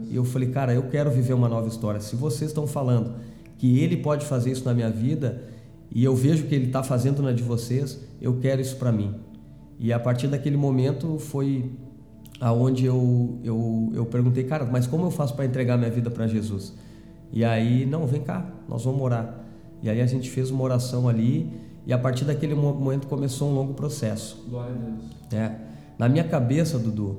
E 0.10 0.16
eu 0.16 0.24
falei, 0.24 0.50
cara, 0.50 0.74
eu 0.74 0.84
quero 0.84 1.10
viver 1.10 1.34
uma 1.34 1.50
nova 1.50 1.68
história. 1.68 2.00
Se 2.00 2.16
vocês 2.16 2.52
estão 2.52 2.68
falando 2.68 3.16
que 3.58 3.80
ele 3.80 3.98
pode 3.98 4.26
fazer 4.26 4.52
isso 4.52 4.64
na 4.66 4.74
minha 4.74 4.90
vida 4.90 5.44
e 5.92 6.04
eu 6.04 6.16
vejo 6.16 6.46
que 6.46 6.54
ele 6.54 6.68
está 6.68 6.84
fazendo 6.84 7.22
na 7.22 7.32
de 7.32 7.42
vocês, 7.42 8.00
eu 8.22 8.38
quero 8.40 8.62
isso 8.62 8.76
para 8.78 8.92
mim. 8.92 9.16
E 9.80 9.92
a 9.92 10.00
partir 10.00 10.28
daquele 10.28 10.58
momento 10.58 11.18
foi 11.18 11.72
aonde 12.40 12.86
eu, 12.86 13.40
eu, 13.44 13.92
eu 13.94 14.06
perguntei, 14.06 14.44
cara, 14.44 14.66
mas 14.66 14.88
como 14.88 15.06
eu 15.06 15.12
faço 15.12 15.36
para 15.36 15.46
entregar 15.46 15.78
minha 15.78 15.90
vida 15.90 16.10
para 16.10 16.28
Jesus? 16.28 16.74
E 17.32 17.44
aí, 17.44 17.86
não, 17.86 18.08
vem 18.08 18.22
cá, 18.22 18.46
nós 18.68 18.84
vamos 18.84 19.02
orar. 19.02 19.39
E 19.82 19.90
aí 19.90 20.02
a 20.02 20.06
gente 20.06 20.30
fez 20.30 20.52
uma 20.52 20.64
oração 20.64 21.08
ali 21.08 21.52
e 21.86 21.94
a 21.94 21.98
partir 21.98 22.26
daquele 22.26 22.54
momento 22.54 23.08
começou 23.08 23.50
um 23.50 23.54
longo 23.54 23.74
processo. 23.74 24.46
Glória 24.50 24.76
a 24.76 24.78
Deus. 24.78 25.06
É. 25.34 25.56
Na 25.98 26.08
minha 26.08 26.24
cabeça, 26.24 26.78
Dudu, 26.78 27.18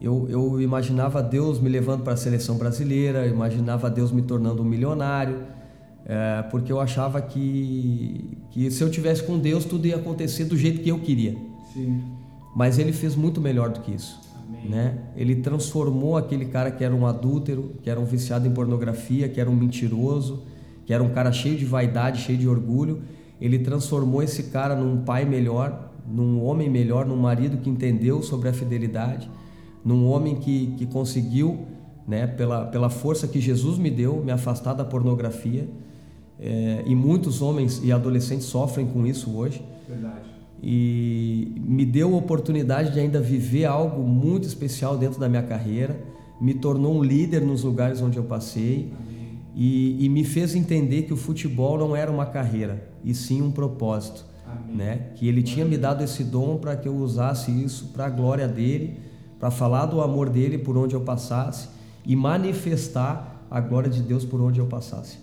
eu, 0.00 0.26
eu 0.28 0.60
imaginava 0.60 1.22
Deus 1.22 1.60
me 1.60 1.68
levando 1.68 2.02
para 2.02 2.14
a 2.14 2.16
seleção 2.16 2.56
brasileira, 2.56 3.26
imaginava 3.26 3.88
Deus 3.88 4.10
me 4.10 4.22
tornando 4.22 4.62
um 4.62 4.64
milionário, 4.64 5.44
é, 6.04 6.42
porque 6.50 6.72
eu 6.72 6.80
achava 6.80 7.22
que, 7.22 8.36
que 8.50 8.70
se 8.70 8.82
eu 8.82 8.90
tivesse 8.90 9.22
com 9.22 9.38
Deus 9.38 9.64
tudo 9.64 9.86
ia 9.86 9.96
acontecer 9.96 10.44
do 10.44 10.56
jeito 10.56 10.82
que 10.82 10.88
eu 10.88 10.98
queria. 10.98 11.36
Sim. 11.72 12.02
Mas 12.54 12.78
Ele 12.78 12.92
fez 12.92 13.14
muito 13.14 13.40
melhor 13.40 13.70
do 13.70 13.80
que 13.80 13.92
isso. 13.92 14.20
Né? 14.68 14.98
Ele 15.16 15.36
transformou 15.36 16.16
aquele 16.16 16.44
cara 16.46 16.70
que 16.70 16.84
era 16.84 16.94
um 16.94 17.06
adúltero, 17.06 17.74
que 17.82 17.88
era 17.88 17.98
um 17.98 18.04
viciado 18.04 18.46
em 18.46 18.50
pornografia, 18.50 19.28
que 19.28 19.40
era 19.40 19.48
um 19.48 19.54
mentiroso, 19.54 20.42
que 20.84 20.92
era 20.92 21.02
um 21.02 21.10
cara 21.10 21.32
cheio 21.32 21.56
de 21.56 21.64
vaidade, 21.64 22.20
cheio 22.20 22.38
de 22.38 22.48
orgulho. 22.48 23.02
Ele 23.40 23.58
transformou 23.58 24.22
esse 24.22 24.44
cara 24.44 24.74
num 24.76 25.02
pai 25.02 25.24
melhor, 25.24 25.90
num 26.06 26.42
homem 26.42 26.68
melhor, 26.70 27.06
num 27.06 27.16
marido 27.16 27.58
que 27.58 27.68
entendeu 27.68 28.22
sobre 28.22 28.48
a 28.48 28.52
fidelidade, 28.52 29.30
num 29.84 30.06
homem 30.06 30.36
que, 30.36 30.74
que 30.78 30.86
conseguiu, 30.86 31.66
né, 32.06 32.26
pela, 32.26 32.66
pela 32.66 32.90
força 32.90 33.26
que 33.26 33.40
Jesus 33.40 33.78
me 33.78 33.90
deu, 33.90 34.22
me 34.24 34.32
afastar 34.32 34.74
da 34.74 34.84
pornografia. 34.84 35.68
É, 36.40 36.82
e 36.86 36.94
muitos 36.94 37.40
homens 37.40 37.80
e 37.84 37.92
adolescentes 37.92 38.46
sofrem 38.46 38.86
com 38.86 39.06
isso 39.06 39.36
hoje. 39.36 39.62
Verdade 39.88 40.32
e 40.62 41.52
me 41.56 41.84
deu 41.84 42.14
a 42.14 42.16
oportunidade 42.16 42.92
de 42.92 43.00
ainda 43.00 43.20
viver 43.20 43.64
algo 43.64 44.00
muito 44.02 44.46
especial 44.46 44.96
dentro 44.96 45.18
da 45.18 45.28
minha 45.28 45.42
carreira, 45.42 46.00
me 46.40 46.54
tornou 46.54 46.94
um 46.94 47.02
líder 47.02 47.40
nos 47.40 47.64
lugares 47.64 48.00
onde 48.00 48.16
eu 48.16 48.22
passei 48.22 48.92
e, 49.54 50.04
e, 50.04 50.08
me 50.08 50.24
fez 50.24 50.54
entender 50.54 51.02
que 51.02 51.12
o 51.12 51.16
futebol 51.16 51.76
não 51.78 51.94
era 51.94 52.10
uma 52.10 52.26
carreira, 52.26 52.88
e 53.04 53.14
sim 53.14 53.42
um 53.42 53.50
propósito. 53.50 54.24
Né? 54.68 55.12
Que 55.16 55.26
ele 55.26 55.42
tinha 55.42 55.64
me 55.64 55.78
dado 55.78 56.04
esse 56.04 56.24
dom 56.24 56.58
para 56.58 56.76
que 56.76 56.86
eu 56.86 56.94
usasse 56.94 57.50
isso 57.50 57.88
para 57.88 58.06
a 58.06 58.10
glória 58.10 58.46
dele, 58.46 58.98
para 59.38 59.50
falar 59.50 59.86
do 59.86 60.00
amor 60.00 60.28
dele 60.28 60.58
por 60.58 60.76
onde 60.76 60.94
eu 60.94 61.00
passasse 61.00 61.68
e 62.04 62.14
manifestar 62.14 63.46
a 63.50 63.60
glória 63.60 63.90
de 63.90 64.02
Deus 64.02 64.24
por 64.24 64.40
onde 64.40 64.60
eu 64.60 64.66
passasse. 64.66 65.18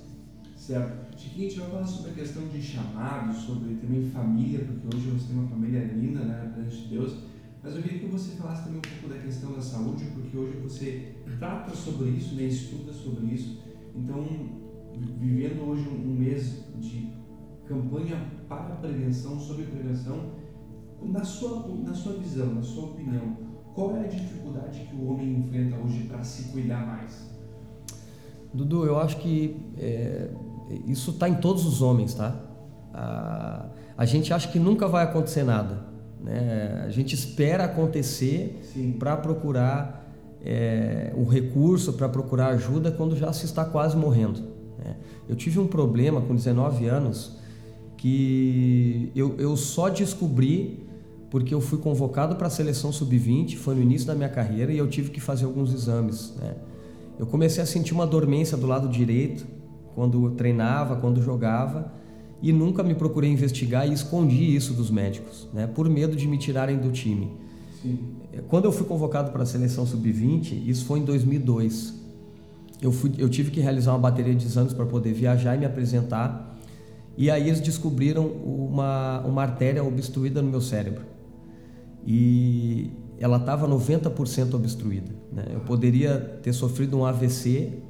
Certo. 0.56 1.18
Chiquinho, 1.18 1.48
a 1.48 1.50
gente 1.50 1.60
vai 1.62 1.70
falar 1.70 1.88
sobre 1.88 2.12
a 2.12 2.14
questão 2.14 2.48
de 2.48 2.62
chamados, 2.62 3.38
sobre 3.38 3.76
também 3.76 4.10
família, 4.12 4.60
porque 4.60 4.96
hoje 4.96 5.10
você 5.10 5.28
tem 5.28 5.38
uma 5.38 5.50
família 5.50 5.80
linda, 5.94 6.20
né, 6.20 6.52
diante 6.56 6.84
de 6.84 6.88
Deus. 6.90 7.16
Mas 7.64 7.76
eu 7.76 7.82
queria 7.82 8.00
que 8.00 8.06
você 8.06 8.36
falasse 8.36 8.64
também 8.64 8.78
um 8.78 8.82
pouco 8.82 9.14
da 9.14 9.20
questão 9.20 9.52
da 9.52 9.62
saúde, 9.62 10.06
porque 10.14 10.38
hoje 10.38 10.58
você 10.60 11.16
trata 11.38 11.76
sobre 11.76 12.10
isso, 12.12 12.36
né, 12.36 12.44
estuda 12.44 12.94
sobre 12.94 13.34
isso. 13.34 13.60
Então, 13.96 14.26
vivendo 15.20 15.70
hoje 15.70 15.88
um 15.90 16.14
mês 16.14 16.64
de 16.78 17.14
campanha 17.68 18.18
para 18.48 18.76
prevenção, 18.76 19.40
sobre 19.40 19.66
prevenção, 19.66 20.32
na 21.02 21.24
sua, 21.24 21.68
na 21.78 21.94
sua 21.94 22.14
visão, 22.14 22.56
na 22.56 22.62
sua 22.62 22.86
opinião, 22.86 23.38
qual 23.74 23.96
é 23.96 24.02
a 24.02 24.08
dificuldade 24.08 24.82
que 24.82 24.96
o 24.96 25.10
homem 25.10 25.38
enfrenta 25.38 25.78
hoje 25.78 26.04
para 26.04 26.24
se 26.24 26.52
cuidar 26.52 26.86
mais? 26.86 27.30
Dudu, 28.54 28.86
eu 28.86 28.98
acho 29.00 29.18
que 29.18 29.56
é, 29.78 30.30
isso 30.88 31.12
está 31.12 31.30
em 31.30 31.36
todos 31.36 31.66
os 31.66 31.82
homens, 31.82 32.16
tá? 32.16 32.36
A, 32.94 33.68
a 33.96 34.06
gente 34.06 34.34
acha 34.34 34.50
que 34.50 34.60
nunca 34.60 34.88
vai 34.88 35.04
acontecer 35.04 35.44
nada, 35.44 35.86
né? 36.20 36.84
A 36.86 36.90
gente 36.90 37.14
espera 37.14 37.66
acontecer 37.66 38.60
para 38.98 39.16
procurar 39.16 39.99
é, 40.44 41.14
o 41.16 41.24
recurso, 41.24 41.94
para 41.94 42.08
procurar 42.08 42.48
ajuda 42.48 42.92
quando 42.92 43.16
já 43.16 43.32
se 43.34 43.46
está 43.46 43.66
quase 43.66 43.96
morrendo. 43.96 44.42
Né? 44.78 44.96
Eu 45.28 45.36
tive 45.36 45.60
um 45.60 45.68
problema 45.68 46.22
com 46.22 46.36
19 46.36 46.88
anos 46.88 47.38
que 47.98 49.12
eu, 49.16 49.36
eu 49.38 49.58
só 49.58 49.90
descobri 49.90 50.88
porque 51.30 51.54
eu 51.54 51.62
fui 51.62 51.78
convocado 51.78 52.36
para 52.36 52.48
a 52.48 52.50
seleção 52.50 52.92
sub-20, 52.92 53.56
foi 53.58 53.76
no 53.76 53.82
início 53.82 54.08
da 54.08 54.16
minha 54.16 54.30
carreira 54.30 54.72
e 54.72 54.78
eu 54.78 54.88
tive 54.88 55.12
que 55.12 55.20
fazer 55.20 55.46
alguns 55.46 55.74
exames. 55.74 56.34
Né? 56.38 56.56
Eu 57.20 57.28
comecei 57.28 57.62
a 57.62 57.66
sentir 57.66 57.94
uma 57.94 58.08
dormência 58.08 58.58
do 58.58 58.66
lado 58.66 58.88
direito, 58.88 59.46
quando 59.94 60.32
treinava, 60.32 60.96
quando 60.96 61.22
jogava, 61.22 61.92
e 62.42 62.54
nunca 62.54 62.82
me 62.82 62.96
procurei 62.96 63.30
investigar 63.30 63.88
e 63.88 63.94
escondi 63.94 64.56
isso 64.56 64.74
dos 64.74 64.90
médicos, 64.90 65.48
né, 65.54 65.68
por 65.68 65.90
medo 65.90 66.16
de 66.16 66.26
me 66.28 66.38
tirarem 66.38 66.78
do 66.78 66.90
time. 66.90 67.30
Sim. 67.82 68.00
Quando 68.48 68.66
eu 68.66 68.72
fui 68.72 68.86
convocado 68.86 69.32
para 69.32 69.44
a 69.44 69.46
seleção 69.46 69.86
sub-20, 69.86 70.68
isso 70.68 70.86
foi 70.86 71.00
em 71.00 71.06
2002. 71.06 71.94
Eu, 72.82 72.92
fui, 72.92 73.14
eu 73.18 73.30
tive 73.30 73.52
que 73.52 73.60
realizar 73.60 73.92
uma 73.92 74.00
bateria 74.00 74.36
de 74.36 74.46
exames 74.46 74.74
para 74.74 74.86
poder 74.86 75.14
viajar 75.14 75.56
e 75.56 75.60
me 75.60 75.66
apresentar. 75.66 76.58
E 77.18 77.30
aí 77.30 77.48
eles 77.48 77.60
descobriram 77.60 78.28
uma, 78.28 79.22
uma 79.22 79.42
artéria 79.42 79.84
obstruída 79.84 80.42
no 80.42 80.50
meu 80.50 80.62
cérebro. 80.62 81.04
E 82.06 82.92
ela 83.20 83.38
estava 83.38 83.68
90% 83.68 84.54
obstruída. 84.54 85.12
Né? 85.32 85.46
Eu 85.54 85.60
poderia 85.62 86.18
ter 86.42 86.54
sofrido 86.54 86.98
um 86.98 87.06
AVC 87.06 87.84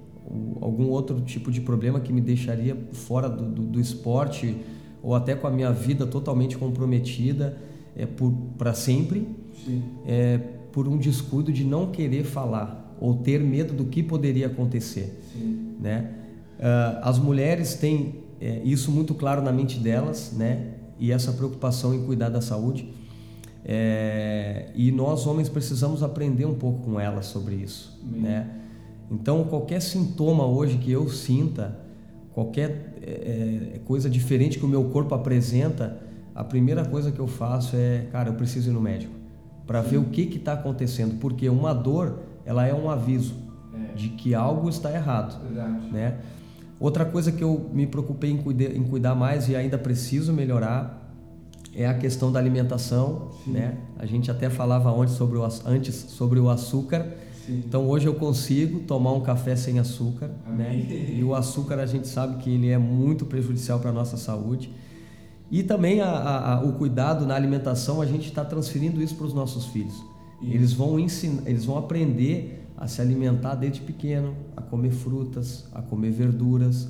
algum 0.61 0.89
outro 0.89 1.21
tipo 1.21 1.51
de 1.51 1.61
problema 1.61 1.99
que 1.99 2.13
me 2.13 2.21
deixaria 2.21 2.77
fora 2.91 3.27
do, 3.27 3.45
do, 3.45 3.63
do 3.63 3.79
esporte 3.79 4.57
ou 5.01 5.15
até 5.15 5.33
com 5.33 5.47
a 5.47 5.51
minha 5.51 5.71
vida 5.71 6.05
totalmente 6.05 6.57
comprometida 6.57 7.57
é, 7.95 8.07
para 8.57 8.73
sempre, 8.73 9.27
é, 10.05 10.37
por 10.71 10.87
um 10.87 10.97
descuido 10.97 11.51
de 11.51 11.63
não 11.63 11.91
querer 11.91 12.23
falar 12.23 12.95
ou 12.99 13.15
ter 13.15 13.39
medo 13.39 13.73
do 13.73 13.85
que 13.85 14.03
poderia 14.03 14.47
acontecer. 14.47 15.21
Sim. 15.33 15.75
Né? 15.79 16.11
Uh, 16.59 16.99
as 17.01 17.17
mulheres 17.17 17.75
têm 17.75 18.23
é, 18.41 18.61
isso 18.63 18.91
muito 18.91 19.13
claro 19.13 19.41
na 19.41 19.51
mente 19.51 19.79
delas, 19.79 20.33
né? 20.35 20.73
e 20.99 21.11
essa 21.11 21.31
preocupação 21.31 21.93
em 21.93 22.05
cuidar 22.05 22.29
da 22.29 22.41
saúde. 22.41 22.93
É, 23.63 24.69
e 24.75 24.91
nós 24.91 25.25
homens 25.25 25.47
precisamos 25.47 26.03
aprender 26.03 26.45
um 26.45 26.55
pouco 26.55 26.83
com 26.83 26.99
elas 26.99 27.25
sobre 27.27 27.55
isso, 27.55 27.99
né? 28.03 28.47
Então 29.11 29.43
qualquer 29.43 29.81
sintoma 29.81 30.45
hoje 30.45 30.77
que 30.77 30.91
eu 30.91 31.09
sinta, 31.09 31.77
qualquer 32.31 32.95
é, 33.01 33.75
é, 33.75 33.79
coisa 33.85 34.09
diferente 34.09 34.57
que 34.57 34.65
o 34.65 34.67
meu 34.67 34.85
corpo 34.85 35.13
apresenta, 35.13 36.01
a 36.33 36.43
primeira 36.43 36.85
coisa 36.85 37.11
que 37.11 37.19
eu 37.19 37.27
faço 37.27 37.75
é, 37.75 38.07
cara, 38.11 38.29
eu 38.29 38.33
preciso 38.33 38.69
ir 38.69 38.73
no 38.73 38.81
médico 38.81 39.18
para 39.69 39.81
ver 39.81 39.97
o 39.97 40.05
que 40.05 40.23
está 40.23 40.53
acontecendo, 40.53 41.19
porque 41.19 41.47
uma 41.47 41.75
dor 41.75 42.21
ela 42.43 42.65
é 42.65 42.73
um 42.73 42.89
aviso 42.89 43.35
é. 43.71 43.93
de 43.93 44.09
que 44.09 44.33
algo 44.33 44.67
está 44.67 44.91
errado, 44.91 45.39
Verdade. 45.43 45.91
né? 45.91 46.17
Outra 46.79 47.05
coisa 47.05 47.31
que 47.31 47.43
eu 47.43 47.69
me 47.71 47.85
preocupei 47.85 48.31
em 48.31 48.37
cuidar, 48.37 48.75
em 48.75 48.81
cuidar 48.81 49.13
mais 49.13 49.47
e 49.47 49.55
ainda 49.55 49.77
preciso 49.77 50.33
melhorar 50.33 51.13
é 51.75 51.85
a 51.85 51.93
questão 51.93 52.31
da 52.31 52.39
alimentação, 52.39 53.29
Sim. 53.43 53.51
né? 53.51 53.77
A 53.99 54.07
gente 54.07 54.31
até 54.31 54.49
falava 54.49 54.91
antes 54.91 55.13
sobre 55.13 55.37
o, 55.37 55.47
antes 55.67 55.93
sobre 55.93 56.39
o 56.39 56.49
açúcar. 56.49 57.05
Sim. 57.45 57.61
Então 57.63 57.87
hoje 57.87 58.07
eu 58.07 58.15
consigo 58.15 58.79
tomar 58.79 59.13
um 59.13 59.21
café 59.21 59.55
sem 59.55 59.77
açúcar, 59.77 60.31
né? 60.47 60.75
E 61.15 61.23
o 61.23 61.35
açúcar 61.35 61.75
a 61.75 61.85
gente 61.85 62.07
sabe 62.07 62.41
que 62.41 62.49
ele 62.49 62.69
é 62.69 62.77
muito 62.79 63.23
prejudicial 63.23 63.79
para 63.79 63.91
a 63.91 63.93
nossa 63.93 64.17
saúde. 64.17 64.73
E 65.51 65.63
também 65.63 66.01
a, 66.01 66.09
a, 66.09 66.63
o 66.63 66.73
cuidado 66.73 67.25
na 67.25 67.35
alimentação, 67.35 68.01
a 68.01 68.05
gente 68.05 68.27
está 68.27 68.45
transferindo 68.45 69.01
isso 69.01 69.15
para 69.15 69.25
os 69.25 69.33
nossos 69.33 69.65
filhos. 69.67 69.95
Isso. 70.41 70.53
Eles 70.53 70.73
vão 70.73 70.99
ensinar, 70.99 71.41
eles 71.45 71.65
vão 71.65 71.77
aprender 71.77 72.67
a 72.77 72.87
se 72.87 73.01
alimentar 73.01 73.55
desde 73.55 73.81
pequeno, 73.81 74.35
a 74.55 74.61
comer 74.61 74.91
frutas, 74.91 75.67
a 75.73 75.81
comer 75.81 76.11
verduras, 76.11 76.87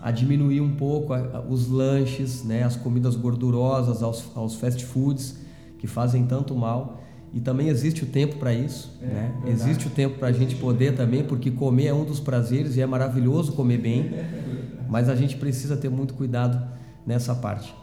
a 0.00 0.10
diminuir 0.10 0.60
um 0.60 0.76
pouco 0.76 1.12
os 1.48 1.68
lanches, 1.68 2.44
né, 2.44 2.62
as 2.62 2.76
comidas 2.76 3.16
gordurosas, 3.16 4.02
aos, 4.02 4.24
aos 4.36 4.54
fast 4.54 4.84
foods 4.84 5.38
que 5.78 5.86
fazem 5.86 6.24
tanto 6.26 6.54
mal. 6.54 7.02
E 7.34 7.40
também 7.40 7.68
existe 7.68 8.04
o 8.04 8.06
tempo 8.06 8.36
para 8.36 8.54
isso, 8.54 8.96
é, 9.02 9.06
né? 9.06 9.34
Existe 9.46 9.88
o 9.88 9.90
tempo 9.90 10.18
para 10.18 10.28
a 10.28 10.32
gente 10.32 10.54
poder 10.54 10.94
também, 10.94 11.22
porque 11.22 11.50
comer 11.50 11.86
é 11.86 11.92
um 11.92 12.04
dos 12.04 12.18
prazeres 12.18 12.76
e 12.76 12.80
é 12.80 12.86
maravilhoso 12.86 13.52
comer 13.52 13.78
bem, 13.78 14.10
mas 14.88 15.08
a 15.08 15.14
gente 15.14 15.36
precisa 15.36 15.76
ter 15.76 15.90
muito 15.90 16.14
cuidado 16.14 16.66
nessa 17.04 17.34
parte. 17.34 17.74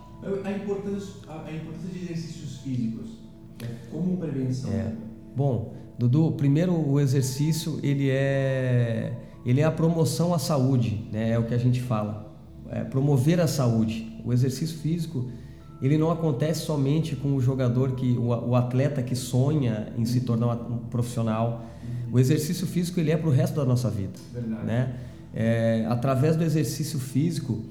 A 0.44 0.52
importância, 0.52 1.14
a 1.28 1.52
importância 1.52 1.90
de 1.90 2.04
exercícios 2.04 2.58
físicos 2.60 3.10
né, 3.62 3.68
como 3.92 4.18
prevenção. 4.18 4.72
É. 4.72 4.94
Bom, 5.36 5.74
Dudu, 5.98 6.32
primeiro 6.34 6.74
o 6.74 7.00
exercício 7.00 7.80
ele 7.84 8.10
é 8.10 9.14
ele 9.46 9.60
é 9.60 9.66
a 9.66 9.72
promoção 9.72 10.34
à 10.34 10.40
saúde, 10.40 11.08
né? 11.12 11.32
É 11.32 11.40
o 11.40 11.44
que 11.44 11.54
a 11.54 11.58
gente 11.58 11.82
fala, 11.82 12.34
é 12.70 12.84
promover 12.84 13.42
a 13.42 13.48
saúde. 13.48 14.22
O 14.24 14.32
exercício 14.32 14.78
físico 14.78 15.30
ele 15.82 15.98
não 15.98 16.10
acontece 16.10 16.62
somente 16.62 17.14
com 17.14 17.36
o 17.36 17.42
jogador 17.42 17.92
que 17.92 18.18
o, 18.18 18.56
atleta 18.56 19.04
que 19.04 19.16
sonha 19.18 19.92
em 19.98 20.06
se 20.06 20.22
tornar 20.22 20.54
um 20.54 20.78
profissional. 20.78 21.66
O 22.10 22.20
exercício 22.20 22.66
físico 22.66 23.02
ele 23.02 23.12
é 23.12 23.18
para 23.18 23.28
o 23.28 23.32
resto 23.32 23.56
da 23.56 23.66
nossa 23.66 23.90
vida, 23.90 24.14
Verdade. 24.34 24.66
né? 24.66 24.96
É, 25.34 25.86
através 25.90 26.38
do 26.38 26.44
exercício 26.44 27.00
físico, 27.00 27.64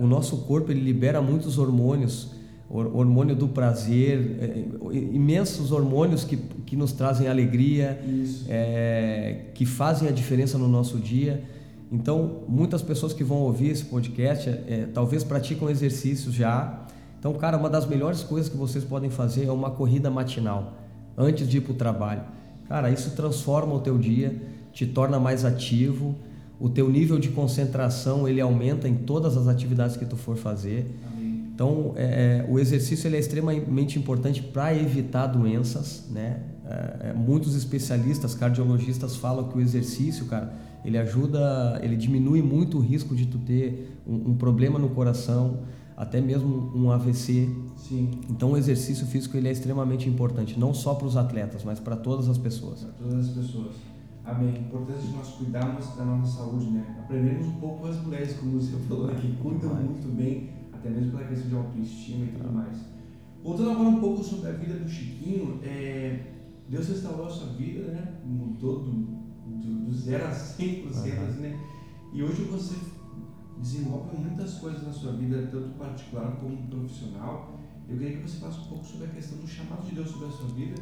o 0.00 0.06
nosso 0.06 0.38
corpo 0.38 0.72
ele 0.72 0.80
libera 0.80 1.22
muitos 1.22 1.58
hormônios 1.58 2.36
hormônio 2.70 3.34
do 3.34 3.48
prazer, 3.48 4.36
é, 4.40 4.64
imensos 4.92 5.72
hormônios 5.72 6.24
que, 6.24 6.36
que 6.36 6.76
nos 6.76 6.92
trazem 6.92 7.26
alegria, 7.26 7.98
é, 8.46 9.46
que 9.54 9.64
fazem 9.64 10.08
a 10.08 10.12
diferença 10.12 10.58
no 10.58 10.68
nosso 10.68 10.98
dia. 10.98 11.42
Então, 11.90 12.42
muitas 12.46 12.82
pessoas 12.82 13.14
que 13.14 13.24
vão 13.24 13.38
ouvir 13.38 13.70
esse 13.70 13.84
podcast 13.84 14.50
é, 14.50 14.86
talvez 14.92 15.24
praticam 15.24 15.70
exercícios 15.70 16.34
já. 16.34 16.86
Então, 17.18 17.32
cara, 17.34 17.56
uma 17.56 17.70
das 17.70 17.86
melhores 17.86 18.22
coisas 18.22 18.50
que 18.50 18.56
vocês 18.56 18.84
podem 18.84 19.08
fazer 19.08 19.46
é 19.46 19.52
uma 19.52 19.70
corrida 19.70 20.10
matinal, 20.10 20.74
antes 21.16 21.48
de 21.48 21.56
ir 21.56 21.60
para 21.62 21.72
o 21.72 21.74
trabalho. 21.74 22.22
Cara, 22.68 22.90
isso 22.90 23.12
transforma 23.16 23.74
o 23.74 23.80
teu 23.80 23.96
dia, 23.96 24.40
te 24.74 24.84
torna 24.84 25.18
mais 25.18 25.46
ativo, 25.46 26.14
o 26.60 26.68
teu 26.68 26.90
nível 26.90 27.18
de 27.18 27.28
concentração 27.28 28.28
ele 28.28 28.40
aumenta 28.40 28.88
em 28.88 28.94
todas 28.94 29.36
as 29.36 29.46
atividades 29.46 29.96
que 29.96 30.04
tu 30.04 30.16
for 30.16 30.36
fazer. 30.36 30.86
Então, 31.58 31.92
é, 31.96 32.46
é, 32.46 32.46
o 32.48 32.56
exercício 32.56 33.08
ele 33.08 33.16
é 33.16 33.18
extremamente 33.18 33.98
importante 33.98 34.40
para 34.40 34.72
evitar 34.76 35.26
doenças, 35.26 36.04
né? 36.08 36.40
É, 36.64 37.08
é, 37.08 37.12
muitos 37.12 37.56
especialistas, 37.56 38.32
cardiologistas 38.32 39.16
falam 39.16 39.48
que 39.48 39.58
o 39.58 39.60
exercício, 39.60 40.26
cara, 40.26 40.52
ele 40.84 40.96
ajuda, 40.96 41.80
ele 41.82 41.96
diminui 41.96 42.42
muito 42.42 42.78
o 42.78 42.80
risco 42.80 43.16
de 43.16 43.26
tu 43.26 43.38
ter 43.38 43.98
um, 44.06 44.30
um 44.30 44.34
problema 44.36 44.78
no 44.78 44.90
coração, 44.90 45.58
até 45.96 46.20
mesmo 46.20 46.70
um 46.76 46.92
AVC. 46.92 47.48
Sim. 47.76 48.10
Então, 48.30 48.52
o 48.52 48.56
exercício 48.56 49.04
físico 49.04 49.36
ele 49.36 49.48
é 49.48 49.50
extremamente 49.50 50.08
importante, 50.08 50.56
não 50.56 50.72
só 50.72 50.94
para 50.94 51.08
os 51.08 51.16
atletas, 51.16 51.64
mas 51.64 51.80
para 51.80 51.96
todas 51.96 52.28
as 52.28 52.38
pessoas. 52.38 52.84
Para 52.84 52.92
todas 52.92 53.28
as 53.30 53.34
pessoas. 53.34 53.72
Amém. 54.28 54.60
Importância 54.60 55.08
de 55.08 55.16
nós 55.16 55.28
cuidarmos 55.28 55.96
da 55.96 56.04
nossa 56.04 56.36
saúde, 56.36 56.66
né? 56.66 56.96
Aprendemos 56.98 57.46
um 57.46 57.60
pouco 57.60 57.80
com 57.80 57.86
as 57.86 57.96
mulheres, 58.02 58.36
como 58.36 58.60
você 58.60 58.76
falou 58.86 59.10
aqui, 59.10 59.34
cuidam 59.42 59.74
muito 59.74 60.06
bem 60.14 60.50
até 60.70 60.90
mesmo 60.90 61.12
pela 61.12 61.24
questão 61.24 61.48
de 61.48 61.56
autoestima 61.56 62.24
e 62.26 62.28
tudo 62.28 62.52
mais. 62.52 62.76
Voltando 63.42 63.70
agora 63.70 63.88
um 63.88 64.00
pouco 64.00 64.22
sobre 64.22 64.50
a 64.50 64.52
vida 64.52 64.74
do 64.74 64.88
Chiquinho, 64.88 65.60
é, 65.62 66.34
Deus 66.68 66.88
restaurou 66.88 67.26
a 67.26 67.30
sua 67.30 67.54
vida, 67.54 67.90
né? 67.90 68.20
Mudou 68.22 68.80
do, 68.80 68.90
do, 68.90 69.86
do 69.86 69.94
zero 69.94 70.26
a 70.26 70.30
100%, 70.30 70.82
uhum. 70.82 70.90
assim, 70.90 71.40
né? 71.40 71.58
E 72.12 72.22
hoje 72.22 72.42
você 72.42 72.76
desenvolve 73.56 74.14
muitas 74.14 74.54
coisas 74.58 74.82
na 74.82 74.92
sua 74.92 75.12
vida, 75.12 75.48
tanto 75.50 75.70
particular 75.78 76.36
como 76.36 76.68
profissional. 76.68 77.58
Eu 77.88 77.96
queria 77.96 78.18
que 78.18 78.28
você 78.28 78.38
falasse 78.38 78.60
um 78.60 78.64
pouco 78.64 78.84
sobre 78.84 79.06
a 79.06 79.10
questão 79.10 79.38
do 79.38 79.48
chamado 79.48 79.86
de 79.86 79.94
Deus 79.94 80.10
sobre 80.10 80.26
a 80.26 80.30
sua 80.30 80.48
vida, 80.48 80.74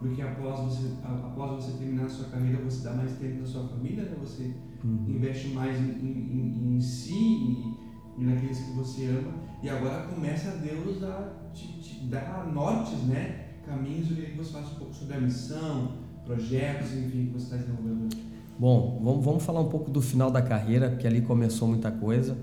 porque 0.00 0.22
após 0.22 0.60
você, 0.60 0.88
após 1.04 1.64
você 1.64 1.78
terminar 1.78 2.06
a 2.06 2.08
sua 2.08 2.26
carreira, 2.26 2.58
você 2.64 2.82
dá 2.82 2.94
mais 2.94 3.12
tempo 3.18 3.40
na 3.40 3.46
sua 3.46 3.68
família, 3.68 4.04
né? 4.04 4.16
Você 4.20 4.54
uhum. 4.82 5.04
investe 5.08 5.48
mais 5.48 5.78
em, 5.78 5.90
em, 5.90 6.76
em 6.76 6.80
si 6.80 7.14
e 7.14 7.80
e 8.20 8.24
naqueles 8.24 8.58
que 8.58 8.72
você 8.72 9.06
ama. 9.06 9.32
E 9.62 9.68
agora 9.68 10.02
começa 10.02 10.50
a 10.50 10.54
Deus 10.56 11.02
a 11.02 11.32
te, 11.54 11.66
te 11.80 12.04
dar 12.06 12.50
nortes, 12.52 13.02
né? 13.04 13.46
Caminhos. 13.66 14.10
Eu 14.10 14.16
queria 14.16 14.30
que 14.30 14.36
você 14.36 14.52
falasse 14.52 14.74
um 14.74 14.78
pouco 14.78 14.94
sobre 14.94 15.16
a 15.16 15.20
missão, 15.20 15.92
projetos, 16.24 16.92
enfim, 16.92 17.26
que 17.26 17.32
você 17.32 17.44
está 17.44 17.56
desenvolvendo. 17.56 18.14
Bom, 18.58 19.00
vamos, 19.02 19.24
vamos 19.24 19.42
falar 19.42 19.60
um 19.60 19.68
pouco 19.70 19.90
do 19.90 20.02
final 20.02 20.30
da 20.30 20.42
carreira, 20.42 20.90
porque 20.90 21.06
ali 21.06 21.22
começou 21.22 21.66
muita 21.66 21.90
coisa. 21.90 22.36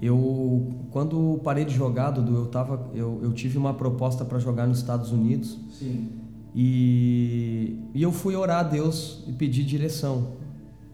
Eu, 0.00 0.72
quando 0.90 1.38
parei 1.44 1.66
de 1.66 1.74
jogar, 1.74 2.10
Dudu, 2.10 2.34
eu, 2.34 2.46
tava, 2.46 2.90
eu, 2.94 3.20
eu 3.22 3.32
tive 3.32 3.58
uma 3.58 3.74
proposta 3.74 4.24
para 4.24 4.38
jogar 4.38 4.66
nos 4.66 4.78
Estados 4.78 5.12
Unidos. 5.12 5.58
Sim. 5.70 6.21
E, 6.54 7.78
e 7.94 8.02
eu 8.02 8.12
fui 8.12 8.36
orar 8.36 8.60
a 8.60 8.62
Deus 8.62 9.24
e 9.26 9.32
pedir 9.32 9.64
direção. 9.64 10.32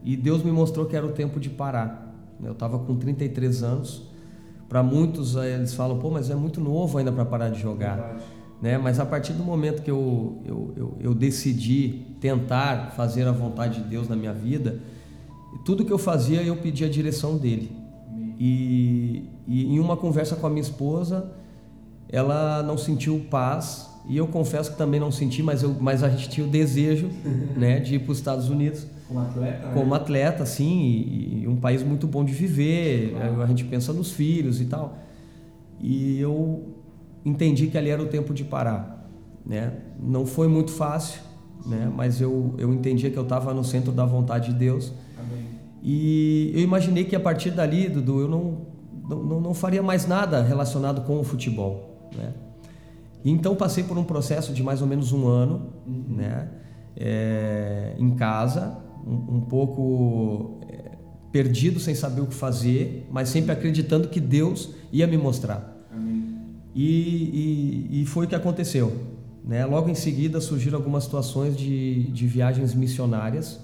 E 0.04 0.16
Deus 0.16 0.42
me 0.42 0.52
mostrou 0.52 0.86
que 0.86 0.96
era 0.96 1.04
o 1.04 1.12
tempo 1.12 1.40
de 1.40 1.50
parar. 1.50 2.14
Eu 2.42 2.52
estava 2.52 2.78
com 2.78 2.96
33 2.96 3.62
anos. 3.62 4.02
Para 4.68 4.82
muitos 4.82 5.34
eles 5.34 5.74
falam, 5.74 5.98
pô, 5.98 6.10
mas 6.10 6.30
é 6.30 6.34
muito 6.34 6.60
novo 6.60 6.98
ainda 6.98 7.10
para 7.10 7.24
parar 7.24 7.48
de 7.48 7.60
jogar. 7.60 8.20
Né? 8.60 8.76
Mas 8.76 9.00
a 9.00 9.06
partir 9.06 9.32
do 9.32 9.42
momento 9.42 9.82
que 9.82 9.90
eu, 9.90 10.42
eu, 10.44 10.72
eu, 10.76 10.96
eu, 11.00 11.14
decidi 11.14 12.06
tentar 12.20 12.92
fazer 12.92 13.26
a 13.26 13.32
vontade 13.32 13.82
de 13.82 13.88
Deus 13.88 14.08
na 14.08 14.16
minha 14.16 14.32
vida, 14.32 14.80
tudo 15.64 15.84
que 15.84 15.92
eu 15.92 15.98
fazia 15.98 16.42
eu 16.42 16.56
pedia 16.56 16.86
a 16.86 16.90
direção 16.90 17.36
dele. 17.36 17.72
E, 18.38 19.24
e 19.46 19.74
em 19.74 19.80
uma 19.80 19.96
conversa 19.96 20.36
com 20.36 20.46
a 20.46 20.50
minha 20.50 20.62
esposa, 20.62 21.32
ela 22.08 22.62
não 22.62 22.76
sentiu 22.76 23.26
paz 23.30 23.88
e 24.08 24.16
eu 24.16 24.26
confesso 24.26 24.72
que 24.72 24.78
também 24.78 24.98
não 24.98 25.12
senti, 25.12 25.42
mas, 25.42 25.62
eu, 25.62 25.76
mas 25.78 26.02
a 26.02 26.08
gente 26.08 26.30
tinha 26.30 26.46
o 26.46 26.48
desejo 26.48 27.10
né, 27.54 27.78
de 27.78 27.96
ir 27.96 27.98
para 27.98 28.12
os 28.12 28.18
Estados 28.18 28.48
Unidos. 28.48 28.86
Como 29.06 29.20
atleta? 29.20 29.66
Né? 29.66 29.74
Como 29.74 29.94
atleta, 29.94 30.46
sim, 30.46 30.80
e, 30.80 31.42
e, 31.42 31.48
um 31.48 31.56
país 31.56 31.82
muito 31.82 32.06
bom 32.06 32.24
de 32.24 32.32
viver. 32.32 33.10
Claro. 33.10 33.42
A 33.42 33.46
gente 33.46 33.64
pensa 33.64 33.92
nos 33.92 34.10
filhos 34.10 34.62
e 34.62 34.64
tal. 34.64 34.98
E 35.78 36.18
eu 36.18 36.74
entendi 37.22 37.66
que 37.66 37.76
ali 37.76 37.90
era 37.90 38.02
o 38.02 38.06
tempo 38.06 38.32
de 38.32 38.44
parar. 38.44 39.06
Né? 39.44 39.74
Não 40.00 40.24
foi 40.24 40.48
muito 40.48 40.70
fácil, 40.70 41.20
né? 41.66 41.90
mas 41.94 42.20
eu, 42.20 42.54
eu 42.56 42.72
entendia 42.72 43.10
que 43.10 43.16
eu 43.18 43.22
estava 43.22 43.52
no 43.52 43.62
centro 43.62 43.92
da 43.92 44.06
vontade 44.06 44.52
de 44.52 44.58
Deus. 44.58 44.92
Amém. 45.18 45.44
E 45.82 46.50
eu 46.54 46.62
imaginei 46.62 47.04
que 47.04 47.14
a 47.14 47.20
partir 47.20 47.50
dali, 47.50 47.88
Dudu, 47.90 48.20
eu 48.20 48.28
não, 48.28 48.58
não, 49.06 49.40
não 49.40 49.54
faria 49.54 49.82
mais 49.82 50.06
nada 50.06 50.42
relacionado 50.42 51.02
com 51.02 51.20
o 51.20 51.24
futebol. 51.24 52.08
Né? 52.16 52.32
Então 53.24 53.56
passei 53.56 53.84
por 53.84 53.98
um 53.98 54.04
processo 54.04 54.52
de 54.52 54.62
mais 54.62 54.80
ou 54.80 54.86
menos 54.86 55.12
um 55.12 55.26
ano, 55.26 55.72
uhum. 55.86 56.16
né? 56.16 56.48
É, 56.96 57.94
em 57.98 58.10
casa, 58.10 58.76
um, 59.06 59.36
um 59.36 59.40
pouco 59.40 60.60
é, 60.68 60.92
perdido, 61.30 61.78
sem 61.78 61.94
saber 61.94 62.20
o 62.20 62.26
que 62.26 62.34
fazer, 62.34 63.06
mas 63.10 63.28
sempre 63.28 63.52
acreditando 63.52 64.08
que 64.08 64.20
Deus 64.20 64.70
ia 64.92 65.06
me 65.06 65.16
mostrar. 65.16 65.76
E, 66.74 67.88
e, 67.90 68.02
e 68.02 68.06
foi 68.06 68.26
o 68.26 68.28
que 68.28 68.34
aconteceu. 68.34 68.92
Né? 69.44 69.64
Logo 69.64 69.88
em 69.88 69.94
seguida 69.94 70.40
surgiram 70.40 70.78
algumas 70.78 71.04
situações 71.04 71.56
de, 71.56 72.04
de 72.04 72.26
viagens 72.26 72.74
missionárias, 72.74 73.60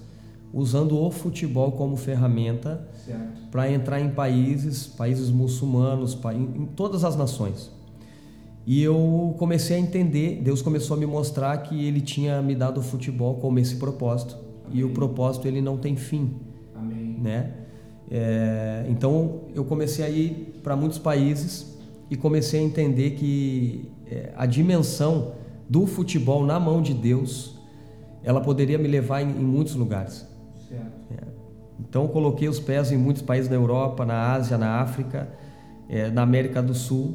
usando 0.53 0.99
o 0.99 1.11
futebol 1.11 1.73
como 1.73 1.97
ferramenta 1.97 2.89
para 3.51 3.71
entrar 3.71 4.01
em 4.01 4.11
países, 4.11 4.87
países 4.87 5.29
muçulmanos, 5.31 6.19
em 6.35 6.67
todas 6.67 7.05
as 7.05 7.17
nações. 7.17 7.71
E 8.67 8.83
eu 8.83 9.35
comecei 9.39 9.77
a 9.77 9.79
entender, 9.79 10.41
Deus 10.43 10.63
começou 10.63 10.97
a 10.97 11.01
me 11.01 11.05
mostrar 11.05 11.57
que 11.59 11.87
Ele 11.87 12.01
tinha 12.01 12.41
me 12.41 12.55
dado 12.55 12.79
o 12.79 12.83
futebol 12.83 13.37
como 13.37 13.59
esse 13.59 13.77
propósito. 13.77 14.37
Amém. 14.65 14.79
E 14.79 14.85
o 14.85 14.91
propósito 14.91 15.47
ele 15.47 15.61
não 15.61 15.77
tem 15.77 15.97
fim. 15.97 16.35
Amém. 16.75 17.19
Né? 17.21 17.53
É, 18.11 18.87
então 18.89 19.43
eu 19.55 19.65
comecei 19.65 20.05
a 20.05 20.09
ir 20.09 20.61
para 20.63 20.75
muitos 20.75 20.99
países 20.99 21.79
e 22.11 22.17
comecei 22.17 22.61
a 22.61 22.63
entender 22.63 23.11
que 23.11 23.91
é, 24.11 24.33
a 24.35 24.47
dimensão 24.47 25.33
do 25.69 25.87
futebol 25.87 26.45
na 26.45 26.59
mão 26.59 26.81
de 26.81 26.95
Deus, 26.95 27.59
ela 28.23 28.41
poderia 28.41 28.79
me 28.79 28.89
levar 28.89 29.21
em, 29.21 29.29
em 29.29 29.45
muitos 29.45 29.75
lugares. 29.75 30.27
É. 30.71 31.25
Então 31.79 32.09
coloquei 32.09 32.49
os 32.49 32.59
pés 32.59 32.91
em 32.91 32.97
muitos 32.97 33.23
países 33.23 33.51
na 33.51 33.57
Europa, 33.57 34.07
na 34.07 34.33
Ásia, 34.33 34.57
na 34.57 34.81
África, 34.81 35.29
é, 35.89 36.11
na 36.11 36.23
América 36.23 36.63
do 36.63 36.75
Sul 36.75 37.15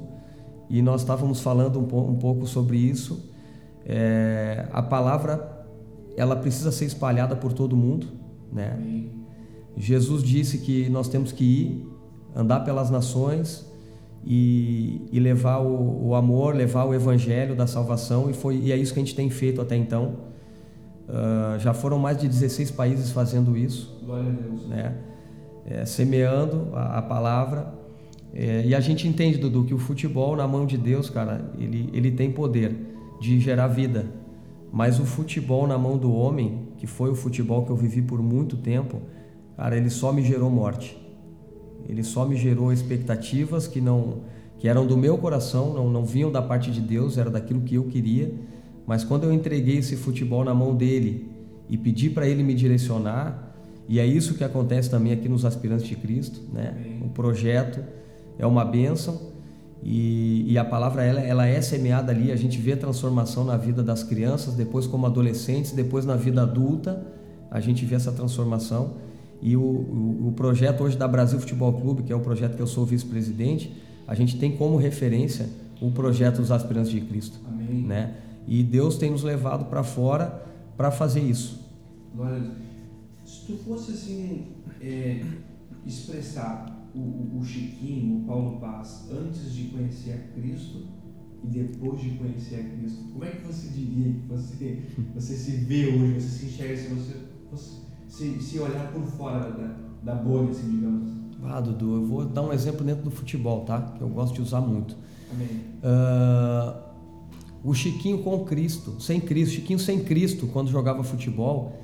e 0.70 0.82
nós 0.82 1.02
estávamos 1.02 1.42
falando 1.42 1.80
um, 1.80 2.10
um 2.12 2.16
pouco 2.16 2.46
sobre 2.46 2.78
isso. 2.78 3.30
É, 3.86 4.68
a 4.72 4.82
palavra 4.82 5.66
ela 6.16 6.36
precisa 6.36 6.72
ser 6.72 6.86
espalhada 6.86 7.36
por 7.36 7.54
todo 7.54 7.76
mundo, 7.76 8.08
né? 8.52 8.74
Amém. 8.78 9.12
Jesus 9.78 10.22
disse 10.22 10.60
que 10.60 10.90
nós 10.90 11.08
temos 11.08 11.32
que 11.32 11.44
ir, 11.44 11.88
andar 12.36 12.60
pelas 12.62 12.90
nações 12.90 13.66
e, 14.26 15.08
e 15.12 15.20
levar 15.20 15.60
o, 15.60 16.10
o, 16.10 16.16
amor, 16.16 16.54
levar 16.54 16.86
o 16.86 16.94
evangelho 16.94 17.56
da 17.56 17.66
salvação 17.66 18.30
e 18.30 18.34
foi 18.34 18.58
e 18.58 18.72
é 18.72 18.78
isso 18.78 18.94
que 18.94 19.00
a 19.00 19.04
gente 19.04 19.16
tem 19.16 19.30
feito 19.30 19.62
até 19.62 19.76
então. 19.76 20.30
Uh, 21.08 21.58
já 21.58 21.74
foram 21.74 21.98
mais 21.98 22.18
de 22.18 22.28
16 22.28 22.70
países 22.72 23.12
fazendo 23.12 23.58
isso, 23.58 23.98
Glória 24.06 24.30
a 24.30 24.32
Deus. 24.32 24.68
né? 24.68 24.98
É, 25.66 25.86
semeando 25.86 26.70
a, 26.74 27.00
a 27.00 27.02
palavra 27.02 27.74
é, 28.34 28.64
e 28.66 28.76
a 28.76 28.80
gente 28.80 29.08
entende, 29.08 29.38
Dudu, 29.38 29.64
que 29.64 29.74
o 29.74 29.78
futebol 29.78 30.36
na 30.36 30.48
mão 30.48 30.66
de 30.66 30.78
Deus, 30.78 31.10
cara, 31.10 31.52
ele, 31.58 31.90
ele 31.94 32.12
tem 32.12 32.32
poder 32.32 32.76
de 33.20 33.40
gerar 33.40 33.68
vida. 33.68 34.06
Mas 34.72 35.00
o 35.00 35.06
futebol 35.06 35.66
na 35.66 35.78
mão 35.78 35.98
do 35.98 36.14
homem, 36.14 36.68
que 36.78 36.86
foi 36.86 37.10
o 37.10 37.16
futebol 37.16 37.66
que 37.66 37.72
eu 37.72 37.76
vivi 37.76 38.02
por 38.02 38.22
muito 38.22 38.56
tempo, 38.58 39.02
cara, 39.58 39.76
ele 39.76 39.90
só 39.90 40.14
me 40.14 40.24
gerou 40.24 40.50
morte. 40.50 40.98
Ele 41.88 42.04
só 42.04 42.26
me 42.26 42.36
gerou 42.36 42.72
expectativas 42.72 43.68
que 43.68 43.82
não 43.82 44.22
que 44.60 44.68
eram 44.68 44.86
do 44.86 44.98
meu 44.98 45.18
coração, 45.18 45.74
não, 45.74 45.90
não 45.90 46.04
vinham 46.04 46.30
da 46.30 46.42
parte 46.42 46.70
de 46.70 46.82
Deus, 46.82 47.18
era 47.18 47.30
daquilo 47.30 47.62
que 47.62 47.76
eu 47.76 47.86
queria. 47.86 48.34
Mas 48.86 49.06
quando 49.06 49.24
eu 49.24 49.32
entreguei 49.32 49.78
esse 49.78 49.96
futebol 49.96 50.44
na 50.44 50.54
mão 50.54 50.76
dele 50.76 51.30
e 51.70 51.78
pedi 51.78 52.10
para 52.10 52.28
ele 52.28 52.44
me 52.44 52.54
direcionar, 52.54 53.54
e 53.88 54.00
é 54.00 54.06
isso 54.06 54.34
que 54.34 54.44
acontece 54.44 54.90
também 54.90 55.14
aqui 55.14 55.30
nos 55.30 55.46
Aspirantes 55.46 55.88
de 55.88 55.96
Cristo, 55.96 56.42
né? 56.52 56.76
O 57.02 57.08
projeto 57.08 57.82
é 58.40 58.48
uma 58.48 58.66
bênção 58.66 59.30
e, 59.84 60.52
e, 60.52 60.58
a 60.58 60.66
palavra 60.66 61.04
ela, 61.04 61.22
ela 61.22 61.46
é 61.46 61.62
semeada 61.62 62.12
ali. 62.12 62.32
A 62.32 62.36
gente 62.36 62.58
vê 62.60 62.74
a 62.74 62.78
transformação 62.78 63.44
na 63.44 63.56
vida 63.56 63.82
das 63.82 64.04
crianças, 64.04 64.54
depois 64.54 64.86
como 64.86 65.06
adolescentes, 65.06 65.72
depois 65.72 66.06
na 66.06 66.16
vida 66.16 66.42
adulta, 66.42 67.06
a 67.50 67.60
gente 67.60 67.86
vê 67.86 67.96
essa 67.96 68.12
transformação. 68.12 68.96
E 69.42 69.56
o, 69.56 69.62
o, 69.62 70.28
o 70.28 70.34
projeto 70.34 70.84
hoje 70.84 70.98
da 70.98 71.08
Brasil 71.08 71.40
Futebol 71.40 71.74
Clube, 71.74 72.04
que 72.04 72.12
é 72.12 72.16
o 72.16 72.20
projeto 72.20 72.56
que 72.56 72.62
eu 72.62 72.68
sou 72.68 72.86
vice-presidente, 72.86 73.74
a 74.06 74.14
gente 74.14 74.38
tem 74.38 74.56
como 74.58 74.76
referência 74.76 75.48
o 75.82 75.92
projeto 75.92 76.38
dos 76.38 76.52
Aspirantes 76.52 76.92
de 76.92 77.00
Cristo. 77.00 77.40
Amém. 77.48 77.84
Né? 77.84 78.16
E 78.46 78.62
Deus 78.64 78.98
tem 78.98 79.12
nos 79.12 79.24
levado 79.24 79.66
para 79.66 79.84
fora 79.84 80.44
para 80.76 80.92
fazer 80.92 81.22
isso. 81.22 81.66
Glória 82.14 82.42
Se 83.24 83.46
tu 83.46 83.58
fosse 83.60 83.92
assim, 83.92 84.48
é, 84.82 85.24
expressar 85.86 86.79
o, 86.96 87.38
o 87.40 87.44
Chiquinho, 87.44 88.20
o 88.20 88.26
Paulo 88.26 88.60
Paz, 88.60 89.10
antes 89.12 89.54
de 89.54 89.66
conhecer 89.66 90.14
a 90.14 90.40
Cristo 90.40 90.88
e 91.44 91.48
depois 91.48 92.02
de 92.02 92.12
conhecer 92.12 92.56
a 92.56 92.64
Cristo, 92.64 93.04
como 93.12 93.24
é 93.24 93.30
que 93.30 93.46
você 93.46 93.70
diria 93.70 94.14
que 94.14 94.28
você, 94.28 94.82
você 95.16 95.36
se 95.36 95.52
vê 95.52 95.88
hoje, 95.88 96.20
você 96.20 96.30
se 96.30 96.46
enxerga, 96.48 96.78
se 96.78 96.88
você, 96.88 97.16
você 97.52 97.90
se, 98.08 98.42
se 98.42 98.60
olhar 98.60 98.92
por 98.92 99.04
fora 99.04 99.52
da, 99.52 99.76
da 100.04 100.16
bolha, 100.16 100.50
assim, 100.50 100.70
digamos? 100.70 101.10
Ah, 101.44 101.62
Dudu, 101.62 101.96
eu 101.96 102.06
vou 102.06 102.26
dar 102.26 102.42
um 102.42 102.52
exemplo 102.52 102.86
dentro 102.86 103.04
do 103.04 103.12
futebol, 103.12 103.64
tá? 103.64 103.94
Que 103.98 104.02
eu 104.02 104.10
gosto 104.10 104.34
de 104.34 104.42
usar 104.42 104.60
muito. 104.60 104.98
Amém. 105.32 105.48
Uh, 105.82 106.90
o 107.64 107.74
Chiquinho 107.74 108.24
com 108.24 108.44
Cristo, 108.44 109.00
sem 109.00 109.22
Cristo, 109.22 109.56
Chiquinho 109.56 109.80
sem 109.80 110.04
Cristo, 110.04 110.48
quando 110.48 110.70
jogava 110.70 111.04
futebol 111.04 111.78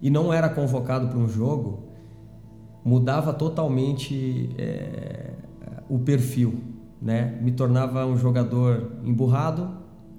e 0.00 0.10
não 0.10 0.32
era 0.32 0.48
convocado 0.48 1.08
para 1.08 1.18
um 1.18 1.28
jogo, 1.28 1.87
mudava 2.88 3.34
totalmente 3.34 4.48
é, 4.56 5.32
o 5.90 5.98
perfil, 5.98 6.54
né? 7.02 7.38
Me 7.42 7.52
tornava 7.52 8.06
um 8.06 8.16
jogador 8.16 8.92
emburrado, 9.04 9.68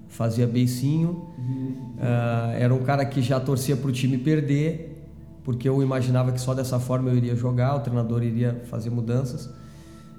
fazia 0.06 0.46
beicinho, 0.46 1.26
uhum. 1.36 1.74
uh, 1.96 2.52
era 2.56 2.72
um 2.72 2.82
cara 2.84 3.04
que 3.04 3.20
já 3.20 3.40
torcia 3.40 3.76
para 3.76 3.88
o 3.88 3.92
time 3.92 4.16
perder, 4.18 5.04
porque 5.42 5.68
eu 5.68 5.82
imaginava 5.82 6.30
que 6.30 6.40
só 6.40 6.54
dessa 6.54 6.78
forma 6.78 7.10
eu 7.10 7.16
iria 7.16 7.34
jogar, 7.34 7.74
o 7.74 7.80
treinador 7.80 8.22
iria 8.22 8.62
fazer 8.70 8.90
mudanças. 8.90 9.50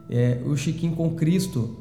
É, 0.09 0.41
o 0.45 0.57
Chiquinho 0.57 0.93
com 0.93 1.15
Cristo, 1.15 1.77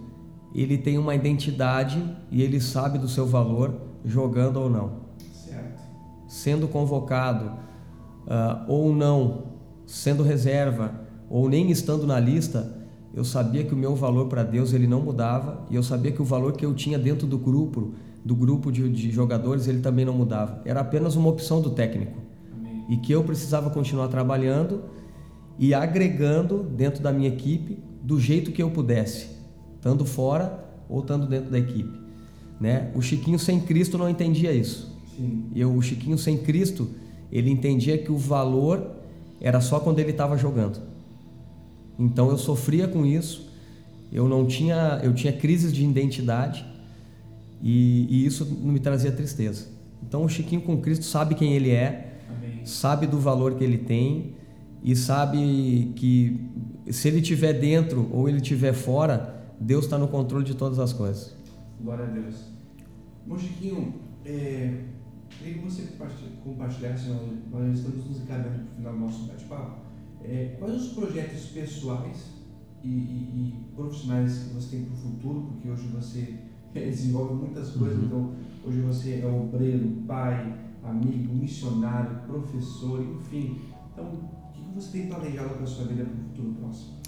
ele 0.54 0.78
tem 0.78 0.98
uma 0.98 1.16
identidade 1.16 2.00
e 2.30 2.42
ele 2.42 2.60
sabe 2.60 2.96
do 2.96 3.08
seu 3.08 3.26
valor 3.26 3.74
jogando 4.04 4.58
ou 4.58 4.70
não. 4.70 5.00
Certo. 5.32 5.82
Sendo 6.28 6.68
convocado 6.68 7.46
uh, 7.46 8.64
ou 8.68 8.94
não 8.94 9.50
sendo 9.90 10.22
reserva 10.22 10.92
ou 11.28 11.48
nem 11.48 11.70
estando 11.70 12.06
na 12.06 12.18
lista, 12.18 12.72
eu 13.12 13.24
sabia 13.24 13.64
que 13.64 13.74
o 13.74 13.76
meu 13.76 13.96
valor 13.96 14.28
para 14.28 14.44
Deus 14.44 14.72
ele 14.72 14.86
não 14.86 15.00
mudava 15.00 15.66
e 15.68 15.74
eu 15.74 15.82
sabia 15.82 16.12
que 16.12 16.22
o 16.22 16.24
valor 16.24 16.52
que 16.52 16.64
eu 16.64 16.72
tinha 16.72 16.96
dentro 16.96 17.26
do 17.26 17.36
grupo, 17.36 17.92
do 18.24 18.36
grupo 18.36 18.70
de, 18.70 18.88
de 18.88 19.10
jogadores, 19.10 19.66
ele 19.66 19.80
também 19.80 20.04
não 20.04 20.14
mudava. 20.14 20.62
Era 20.64 20.80
apenas 20.80 21.16
uma 21.16 21.28
opção 21.28 21.60
do 21.60 21.70
técnico 21.70 22.18
Amém. 22.56 22.84
e 22.88 22.96
que 22.98 23.12
eu 23.12 23.24
precisava 23.24 23.68
continuar 23.68 24.06
trabalhando 24.08 24.82
e 25.58 25.74
agregando 25.74 26.62
dentro 26.62 27.02
da 27.02 27.12
minha 27.12 27.28
equipe 27.28 27.78
do 28.00 28.18
jeito 28.18 28.52
que 28.52 28.62
eu 28.62 28.70
pudesse, 28.70 29.26
estando 29.74 30.04
fora 30.04 30.64
ou 30.88 31.00
estando 31.00 31.26
dentro 31.26 31.50
da 31.50 31.58
equipe. 31.58 31.98
Né? 32.60 32.92
O 32.94 33.02
Chiquinho 33.02 33.38
sem 33.40 33.60
Cristo 33.60 33.98
não 33.98 34.08
entendia 34.08 34.52
isso. 34.52 34.96
Sim. 35.16 35.46
Eu, 35.54 35.74
o 35.74 35.82
Chiquinho 35.82 36.16
sem 36.16 36.38
Cristo, 36.38 36.88
ele 37.32 37.50
entendia 37.50 37.98
que 37.98 38.12
o 38.12 38.16
valor 38.16 38.99
era 39.40 39.60
só 39.60 39.80
quando 39.80 39.98
ele 39.98 40.10
estava 40.10 40.36
jogando. 40.36 40.80
Então 41.98 42.30
eu 42.30 42.38
sofria 42.38 42.86
com 42.88 43.04
isso, 43.04 43.50
eu 44.12 44.28
não 44.28 44.46
tinha, 44.46 45.00
eu 45.02 45.14
tinha 45.14 45.32
crises 45.32 45.72
de 45.72 45.84
identidade 45.84 46.64
e, 47.62 48.06
e 48.08 48.26
isso 48.26 48.44
me 48.46 48.80
trazia 48.80 49.12
tristeza. 49.12 49.68
Então 50.02 50.24
o 50.24 50.28
Chiquinho 50.28 50.62
com 50.62 50.80
Cristo 50.80 51.04
sabe 51.04 51.34
quem 51.34 51.52
ele 51.52 51.70
é, 51.70 52.18
Amém. 52.28 52.64
sabe 52.64 53.06
do 53.06 53.18
valor 53.18 53.54
que 53.54 53.64
ele 53.64 53.78
tem 53.78 54.34
e 54.82 54.96
sabe 54.96 55.92
que 55.94 56.40
se 56.90 57.08
ele 57.08 57.20
estiver 57.20 57.52
dentro 57.52 58.08
ou 58.12 58.28
ele 58.28 58.38
estiver 58.38 58.72
fora, 58.72 59.44
Deus 59.60 59.84
está 59.84 59.98
no 59.98 60.08
controle 60.08 60.44
de 60.44 60.54
todas 60.54 60.78
as 60.78 60.92
coisas. 60.92 61.36
Glória 61.80 62.04
a 62.04 62.08
Deus. 62.08 62.34
Bom, 63.26 63.38
Chiquinho, 63.38 63.94
é, 64.24 64.72
Queria 65.40 65.54
que 65.54 65.64
você 65.64 65.88
compartilhasse, 66.44 67.08
nós 67.50 67.74
estamos 67.74 68.04
nos 68.04 68.20
encaminhando 68.20 68.58
para 68.58 68.72
o 68.72 68.76
final 68.76 68.92
do 68.92 68.98
nosso 68.98 69.24
bate-papo, 69.24 69.80
é, 70.22 70.56
quais 70.58 70.74
os 70.74 70.92
projetos 70.92 71.46
pessoais 71.46 72.26
e, 72.84 72.88
e, 72.88 72.90
e, 72.90 73.74
profissionais 73.74 74.38
que 74.38 74.54
você 74.54 74.76
tem 74.76 74.84
para 74.84 74.92
o 74.92 74.98
futuro, 74.98 75.40
porque 75.48 75.70
hoje 75.70 75.88
você 75.88 76.34
desenvolve 76.74 77.34
muitas 77.36 77.70
coisas, 77.70 77.96
uhum. 77.96 78.04
então 78.04 78.34
hoje 78.66 78.80
você 78.82 79.22
é 79.24 79.26
obreiro, 79.26 79.88
pai, 80.06 80.58
amigo, 80.84 81.34
missionário, 81.34 82.18
professor, 82.26 83.02
enfim. 83.02 83.62
Então, 83.94 84.04
o 84.04 84.52
que 84.52 84.74
você 84.74 84.98
tem 84.98 85.08
planejado 85.08 85.54
para 85.54 85.62
a 85.62 85.66
sua 85.66 85.86
vida 85.86 86.04
para 86.04 86.12
o 86.12 86.18
futuro 86.18 86.52
próximo? 86.60 86.98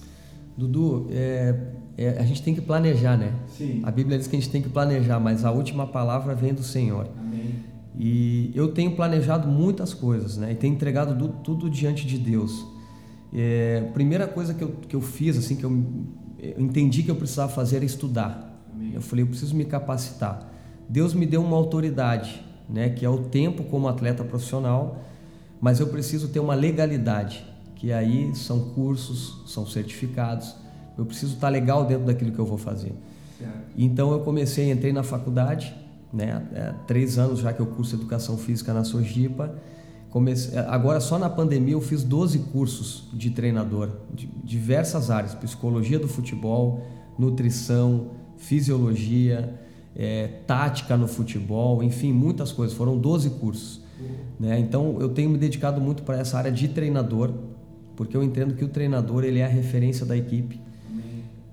Dudu, 0.57 1.07
é, 1.11 1.75
é, 1.99 2.19
a 2.19 2.25
gente 2.25 2.43
tem 2.43 2.55
que 2.55 2.63
planejar, 2.63 3.19
né? 3.19 3.35
Sim. 3.47 3.83
A 3.85 3.91
Bíblia 3.91 4.17
diz 4.17 4.27
que 4.27 4.37
a 4.37 4.41
gente 4.41 4.51
tem 4.51 4.63
que 4.63 4.71
planejar, 4.71 5.21
mas 5.21 5.45
a 5.45 5.51
última 5.51 5.87
palavra 5.87 6.35
vem 6.35 6.55
do 6.55 6.63
Senhor. 6.63 7.11
Amém. 7.19 7.72
E 7.99 8.51
eu 8.55 8.73
tenho 8.73 8.97
planejado 8.97 9.47
muitas 9.47 9.93
coisas, 9.93 10.37
né? 10.37 10.53
E 10.53 10.55
tenho 10.55 10.75
entregado 10.75 11.17
tudo, 11.17 11.35
tudo 11.43 11.71
diante 11.71 12.07
de 12.07 12.19
Deus. 12.19 12.67
É, 13.33 13.91
primeira 13.93 14.27
coisa 14.27 14.55
que 14.55 14.63
eu, 14.63 14.71
que 14.89 14.97
eu 14.97 15.01
fiz, 15.01 15.37
assim, 15.37 15.57
que 15.57 15.65
eu, 15.65 15.85
eu 16.39 16.61
entendi 16.61 17.03
que 17.03 17.11
eu 17.11 17.17
precisava 17.17 17.53
fazer 17.53 17.77
era 17.77 17.85
estudar. 17.85 18.61
Amém. 18.73 18.93
Eu 18.95 19.03
falei, 19.03 19.25
eu 19.25 19.29
preciso 19.29 19.55
me 19.55 19.65
capacitar. 19.65 20.51
Deus 20.89 21.15
me 21.15 21.27
deu 21.27 21.43
uma 21.43 21.57
autoridade, 21.57 22.43
né? 22.69 22.89
Que 22.91 23.05
é 23.05 23.09
o 23.09 23.19
tempo 23.25 23.65
como 23.65 23.89
atleta 23.89 24.25
profissional, 24.25 25.03
mas 25.61 25.79
eu 25.79 25.87
preciso 25.89 26.29
ter 26.29 26.41
uma 26.41 26.55
legalidade, 26.55 27.45
que 27.77 27.93
aí 27.93 28.35
são 28.35 28.71
cursos, 28.71 29.43
são 29.47 29.67
certificados. 29.67 30.57
Eu 30.97 31.05
preciso 31.07 31.35
estar 31.35 31.49
legal 31.49 31.87
dentro 31.87 32.07
daquilo 32.07 32.33
que 32.33 32.39
eu 32.39 32.47
vou 32.47 32.59
fazer. 32.59 32.93
Certo. 33.39 33.55
Então 33.77 34.13
eu 34.13 34.21
comecei, 34.21 34.71
entrei 34.71 34.93
na 34.93 35.03
faculdade, 35.03 35.75
né? 36.13 36.47
É, 36.53 36.75
três 36.87 37.19
anos 37.19 37.41
já 37.41 37.53
que 37.53 37.61
eu 37.61 37.67
curso 37.67 37.97
Educação 37.97 38.37
Física 38.37 38.73
na 38.73 38.85
Sojipa. 38.85 39.55
Comecei, 40.11 40.59
agora 40.59 41.01
só 41.01 41.19
na 41.19 41.31
pandemia 41.31 41.73
eu 41.73 41.81
fiz 41.81 42.03
12 42.03 42.39
cursos 42.53 43.09
de 43.15 43.31
treinador, 43.31 43.89
de 44.13 44.27
diversas 44.45 45.11
áreas, 45.11 45.35
psicologia 45.35 45.99
do 45.99 46.07
futebol, 46.07 46.83
nutrição, 47.19 48.11
fisiologia, 48.37 49.59
é, 49.97 50.27
tática 50.47 50.97
no 50.97 51.09
futebol, 51.09 51.83
enfim, 51.83 52.13
muitas 52.13 52.53
coisas. 52.53 52.77
Foram 52.77 52.99
12 52.99 53.31
cursos. 53.31 53.81
Né? 54.39 54.59
Então 54.59 54.99
eu 55.01 55.09
tenho 55.09 55.31
me 55.31 55.39
dedicado 55.39 55.81
muito 55.81 56.03
para 56.03 56.19
essa 56.19 56.37
área 56.37 56.53
de 56.53 56.69
treinador, 56.69 57.33
porque 57.97 58.17
eu 58.17 58.23
entendo 58.23 58.55
que 58.55 58.65
o 58.65 58.69
treinador 58.69 59.25
ele 59.25 59.39
é 59.39 59.45
a 59.45 59.49
referência 59.49 60.05
da 60.05 60.17
equipe 60.17 60.61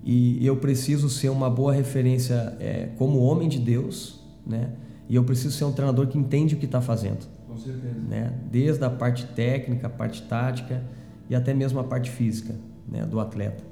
e 0.04 0.46
eu 0.46 0.56
preciso 0.56 1.10
ser 1.10 1.30
uma 1.30 1.50
boa 1.50 1.74
referência 1.74 2.56
é, 2.60 2.90
como 2.98 3.20
homem 3.20 3.50
de 3.50 3.60
Deus, 3.60 4.19
né? 4.46 4.72
E 5.08 5.16
eu 5.16 5.24
preciso 5.24 5.56
ser 5.56 5.66
um 5.66 5.72
treinador 5.72 6.08
que 6.08 6.18
entende 6.18 6.56
o 6.56 6.58
que 6.58 6.66
está 6.66 6.82
fazendo. 6.82 7.28
Com 7.48 7.58
certeza. 7.58 8.00
Né? 8.08 8.32
Desde 8.52 8.84
a 8.84 8.90
parte 8.90 9.26
técnica, 9.26 9.88
a 9.88 9.90
parte 9.90 10.22
tática 10.24 10.84
e 11.30 11.36
até 11.36 11.54
mesmo 11.54 11.80
a 11.80 11.84
parte 11.84 12.12
física 12.12 12.56
né, 12.88 13.06
do 13.06 13.20
atleta. 13.20 13.64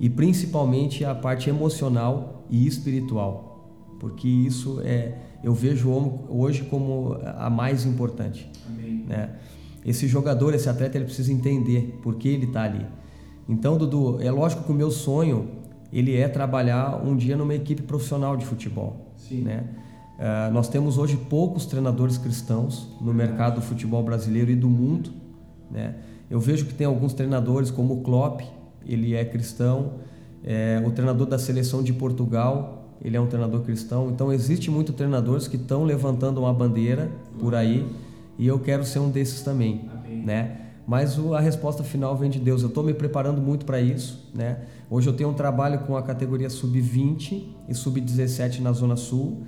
E 0.00 0.08
principalmente 0.08 1.04
a 1.04 1.14
parte 1.14 1.50
emocional 1.50 2.46
e 2.48 2.66
espiritual, 2.66 3.70
porque 3.98 4.28
isso 4.28 4.80
é 4.82 5.18
eu 5.42 5.54
vejo 5.54 5.88
hoje 6.28 6.64
como 6.64 7.16
a 7.36 7.48
mais 7.48 7.84
importante. 7.84 8.50
Amém. 8.66 9.04
Né? 9.06 9.30
Esse 9.84 10.08
jogador, 10.08 10.54
esse 10.54 10.68
atleta, 10.68 10.98
ele 10.98 11.04
precisa 11.04 11.32
entender 11.32 11.98
por 12.02 12.16
que 12.16 12.28
ele 12.28 12.46
está 12.46 12.62
ali. 12.62 12.84
Então, 13.48 13.78
Dudu, 13.78 14.20
é 14.20 14.30
lógico 14.30 14.64
que 14.64 14.72
o 14.72 14.74
meu 14.74 14.90
sonho 14.90 15.48
ele 15.92 16.16
é 16.16 16.28
trabalhar 16.28 17.02
um 17.02 17.16
dia 17.16 17.36
numa 17.36 17.54
equipe 17.54 17.82
profissional 17.82 18.36
de 18.36 18.44
futebol. 18.44 19.12
Sim. 19.16 19.42
Né? 19.42 19.64
Uh, 20.18 20.52
nós 20.52 20.68
temos 20.68 20.98
hoje 20.98 21.16
poucos 21.16 21.64
treinadores 21.64 22.18
cristãos 22.18 22.88
no 23.00 23.14
mercado 23.14 23.56
do 23.56 23.62
futebol 23.62 24.02
brasileiro 24.02 24.50
e 24.50 24.56
do 24.56 24.68
mundo. 24.68 25.10
Né? 25.70 25.94
Eu 26.28 26.40
vejo 26.40 26.66
que 26.66 26.74
tem 26.74 26.86
alguns 26.86 27.12
treinadores, 27.12 27.70
como 27.70 27.94
o 27.94 28.00
Klopp, 28.02 28.40
ele 28.84 29.14
é 29.14 29.24
cristão, 29.24 29.92
é, 30.44 30.82
o 30.84 30.90
treinador 30.90 31.26
da 31.26 31.38
seleção 31.38 31.82
de 31.82 31.92
Portugal, 31.92 32.88
ele 33.02 33.16
é 33.16 33.20
um 33.20 33.26
treinador 33.26 33.60
cristão. 33.62 34.10
Então, 34.10 34.32
existe 34.32 34.70
muitos 34.70 34.94
treinadores 34.94 35.46
que 35.46 35.56
estão 35.56 35.84
levantando 35.84 36.40
uma 36.40 36.52
bandeira 36.52 37.10
por 37.38 37.54
aí 37.54 37.86
e 38.38 38.46
eu 38.46 38.58
quero 38.58 38.84
ser 38.84 38.98
um 38.98 39.10
desses 39.10 39.42
também. 39.42 39.88
Amém. 39.92 40.22
Né? 40.24 40.60
Mas 40.86 41.18
a 41.18 41.40
resposta 41.40 41.84
final 41.84 42.16
vem 42.16 42.30
de 42.30 42.38
Deus. 42.38 42.62
Eu 42.62 42.68
estou 42.68 42.82
me 42.82 42.94
preparando 42.94 43.40
muito 43.40 43.66
para 43.66 43.80
isso. 43.80 44.30
Né? 44.34 44.60
Hoje 44.88 45.06
eu 45.06 45.12
tenho 45.12 45.28
um 45.28 45.34
trabalho 45.34 45.80
com 45.80 45.96
a 45.96 46.02
categoria 46.02 46.48
sub-20 46.48 47.42
e 47.68 47.74
sub-17 47.74 48.60
na 48.60 48.72
Zona 48.72 48.96
Sul, 48.96 49.42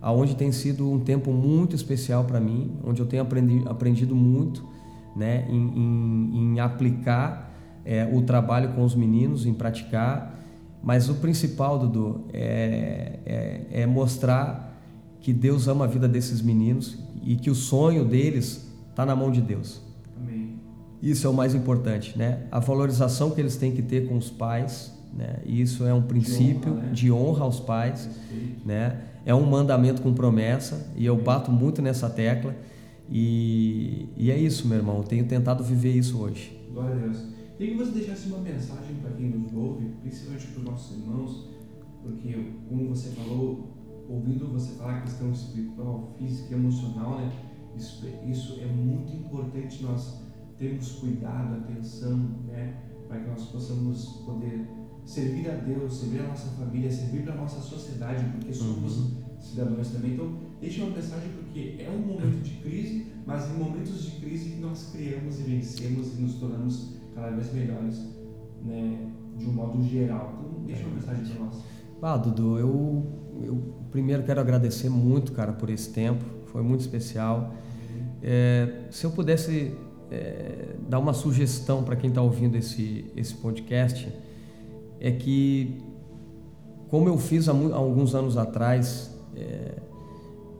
aonde 0.00 0.34
tem 0.34 0.50
sido 0.50 0.90
um 0.90 0.98
tempo 0.98 1.32
muito 1.32 1.76
especial 1.76 2.24
para 2.24 2.40
mim, 2.40 2.72
onde 2.84 3.00
eu 3.00 3.06
tenho 3.06 3.22
aprendi, 3.22 3.62
aprendido 3.66 4.14
muito 4.14 4.66
né? 5.14 5.46
em, 5.48 5.56
em, 5.56 6.54
em 6.54 6.60
aplicar 6.60 7.52
é, 7.84 8.08
o 8.12 8.22
trabalho 8.22 8.72
com 8.72 8.84
os 8.84 8.94
meninos, 8.94 9.46
em 9.46 9.52
praticar 9.52 10.40
mas 10.82 11.08
o 11.08 11.14
principal, 11.16 11.78
Dudu, 11.78 12.24
é, 12.32 13.18
é, 13.26 13.82
é, 13.82 13.86
mostrar 13.86 14.78
que 15.20 15.32
Deus 15.32 15.68
ama 15.68 15.84
a 15.84 15.88
vida 15.88 16.08
desses 16.08 16.40
meninos 16.40 16.98
e 17.22 17.36
que 17.36 17.50
o 17.50 17.54
sonho 17.54 18.04
deles 18.04 18.66
está 18.88 19.04
na 19.04 19.14
mão 19.14 19.30
de 19.30 19.42
Deus. 19.42 19.82
Amém. 20.16 20.54
Isso 21.02 21.26
é 21.26 21.30
o 21.30 21.34
mais 21.34 21.54
importante, 21.54 22.16
né? 22.16 22.44
A 22.50 22.58
valorização 22.58 23.30
que 23.30 23.40
eles 23.40 23.56
têm 23.56 23.72
que 23.72 23.82
ter 23.82 24.08
com 24.08 24.16
os 24.16 24.30
pais, 24.30 24.92
né? 25.12 25.40
Isso 25.44 25.86
é 25.86 25.92
um 25.92 26.02
princípio 26.02 26.72
de 26.72 26.72
honra, 26.72 26.82
né? 26.82 26.92
de 26.92 27.12
honra 27.12 27.44
aos 27.44 27.60
pais, 27.60 28.08
né? 28.64 29.00
É 29.24 29.34
um 29.34 29.44
mandamento 29.44 30.00
com 30.02 30.12
promessa 30.14 30.90
e 30.96 31.04
eu 31.04 31.16
bato 31.16 31.52
muito 31.52 31.82
nessa 31.82 32.08
tecla 32.08 32.54
e, 33.10 34.08
e 34.16 34.30
é 34.30 34.38
isso, 34.38 34.68
meu 34.68 34.78
irmão. 34.78 34.98
Eu 34.98 35.04
tenho 35.04 35.26
tentado 35.26 35.64
viver 35.64 35.92
isso 35.92 36.18
hoje. 36.18 36.56
Glória 36.72 36.96
a 36.96 36.98
Deus. 36.98 37.26
Queria 37.56 37.76
que 37.76 37.84
você 37.84 37.90
deixasse 37.92 38.28
uma 38.28 38.38
mensagem 38.38 38.96
para 39.02 39.10
quem 39.10 39.28
nos 39.28 39.52
ouve, 39.52 39.86
principalmente 40.00 40.46
para 40.46 40.58
os 40.60 40.64
nossos 40.64 40.96
irmãos, 40.96 41.48
porque, 42.02 42.52
como 42.68 42.88
você 42.88 43.10
falou, 43.10 43.68
ouvindo 44.08 44.46
você 44.46 44.72
falar 44.74 45.02
questão 45.02 45.30
espiritual, 45.30 46.14
física 46.18 46.54
e 46.54 46.58
emocional, 46.58 47.18
né? 47.18 47.30
Isso, 47.76 48.06
isso 48.26 48.58
é 48.60 48.66
muito 48.66 49.14
importante 49.14 49.82
nós 49.82 50.22
termos 50.58 50.92
cuidado, 50.92 51.56
atenção, 51.56 52.16
né? 52.46 52.74
Para 53.06 53.20
que 53.20 53.28
nós 53.28 53.44
possamos 53.46 54.06
poder 54.24 54.66
servir 55.10 55.50
a 55.50 55.54
Deus, 55.54 55.98
servir 55.98 56.20
a 56.20 56.28
nossa 56.28 56.46
família, 56.50 56.88
servir 56.88 57.24
para 57.24 57.34
a 57.34 57.36
nossa 57.38 57.60
sociedade, 57.60 58.24
porque 58.30 58.54
somos 58.54 58.96
uhum. 58.96 59.10
cidadãos 59.40 59.88
também. 59.88 60.12
Então, 60.12 60.32
deixe 60.60 60.80
uma 60.80 60.94
mensagem, 60.94 61.30
porque 61.30 61.82
é 61.82 61.90
um 61.90 61.98
momento 61.98 62.44
de 62.44 62.50
crise, 62.58 63.06
mas 63.26 63.50
em 63.50 63.54
momentos 63.54 64.04
de 64.04 64.12
crise 64.20 64.50
que 64.50 64.60
nós 64.60 64.90
criamos 64.92 65.40
e 65.40 65.42
vencemos 65.42 66.16
e 66.16 66.22
nos 66.22 66.34
tornamos 66.34 66.94
cada 67.12 67.30
vez 67.30 67.52
melhores, 67.52 67.98
né, 68.64 69.10
de 69.36 69.46
um 69.46 69.52
modo 69.52 69.82
geral. 69.82 70.38
Então, 70.38 70.64
deixa 70.64 70.84
uma 70.84 70.94
mensagem 70.94 71.24
para 71.24 71.44
nós. 71.44 71.64
Ah, 72.00 72.16
Dudu, 72.16 72.58
eu, 72.60 73.06
eu 73.42 73.56
primeiro 73.90 74.22
quero 74.22 74.40
agradecer 74.40 74.88
muito, 74.88 75.32
cara, 75.32 75.52
por 75.52 75.70
esse 75.70 75.90
tempo. 75.90 76.24
Foi 76.46 76.62
muito 76.62 76.82
especial. 76.82 77.52
É, 78.22 78.84
se 78.92 79.04
eu 79.04 79.10
pudesse 79.10 79.74
é, 80.08 80.76
dar 80.88 81.00
uma 81.00 81.12
sugestão 81.12 81.82
para 81.82 81.96
quem 81.96 82.10
está 82.10 82.22
ouvindo 82.22 82.56
esse, 82.56 83.06
esse 83.16 83.34
podcast, 83.34 84.08
é 85.00 85.10
que, 85.10 85.78
como 86.88 87.08
eu 87.08 87.16
fiz 87.16 87.48
há, 87.48 87.52
alguns 87.52 88.14
anos 88.14 88.36
atrás, 88.36 89.10
é, 89.34 89.78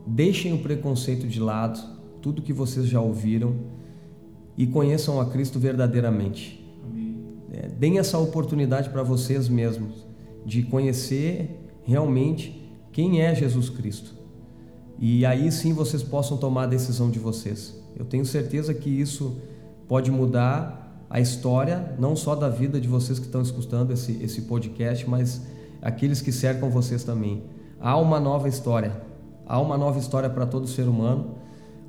deixem 0.05 0.51
o 0.53 0.57
preconceito 0.57 1.27
de 1.27 1.39
lado, 1.39 1.79
tudo 2.21 2.41
que 2.41 2.51
vocês 2.51 2.87
já 2.87 2.99
ouviram 2.99 3.55
e 4.57 4.65
conheçam 4.65 5.21
a 5.21 5.25
Cristo 5.27 5.59
verdadeiramente. 5.59 6.59
É, 7.51 7.67
deem 7.67 7.99
essa 7.99 8.17
oportunidade 8.17 8.89
para 8.89 9.03
vocês 9.03 9.47
mesmos 9.47 10.05
de 10.45 10.63
conhecer 10.63 11.59
realmente 11.83 12.71
quem 12.91 13.21
é 13.21 13.35
Jesus 13.35 13.69
Cristo. 13.69 14.15
E 14.97 15.25
aí 15.25 15.51
sim 15.51 15.73
vocês 15.73 16.01
possam 16.01 16.37
tomar 16.37 16.63
a 16.63 16.67
decisão 16.67 17.09
de 17.09 17.19
vocês. 17.19 17.79
Eu 17.95 18.05
tenho 18.05 18.25
certeza 18.25 18.73
que 18.73 18.89
isso 18.89 19.37
pode 19.87 20.09
mudar 20.09 20.80
a 21.11 21.19
história, 21.19 21.93
não 21.99 22.15
só 22.15 22.33
da 22.35 22.47
vida 22.47 22.79
de 22.79 22.87
vocês 22.87 23.19
que 23.19 23.25
estão 23.25 23.41
escutando 23.41 23.91
esse, 23.91 24.13
esse 24.23 24.43
podcast, 24.43 25.07
mas 25.09 25.45
aqueles 25.81 26.21
que 26.21 26.31
cercam 26.31 26.69
vocês 26.69 27.03
também. 27.03 27.43
Há 27.81 27.97
uma 27.97 28.17
nova 28.17 28.47
história. 28.47 28.93
Há 29.45 29.59
uma 29.59 29.77
nova 29.77 29.99
história 29.99 30.29
para 30.29 30.45
todo 30.45 30.67
ser 30.67 30.87
humano. 30.87 31.35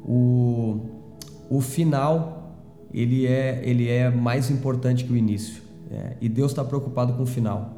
O, 0.04 0.80
o 1.48 1.61
final 1.61 2.56
ele 2.92 3.24
é, 3.24 3.62
ele 3.62 3.88
é 3.88 4.11
mais 4.11 4.50
importante 4.50 5.04
que 5.04 5.12
o 5.12 5.16
início. 5.16 5.62
É, 5.88 6.16
e 6.20 6.28
Deus 6.28 6.50
está 6.50 6.64
preocupado 6.64 7.12
com 7.12 7.22
o 7.22 7.26
final. 7.26 7.76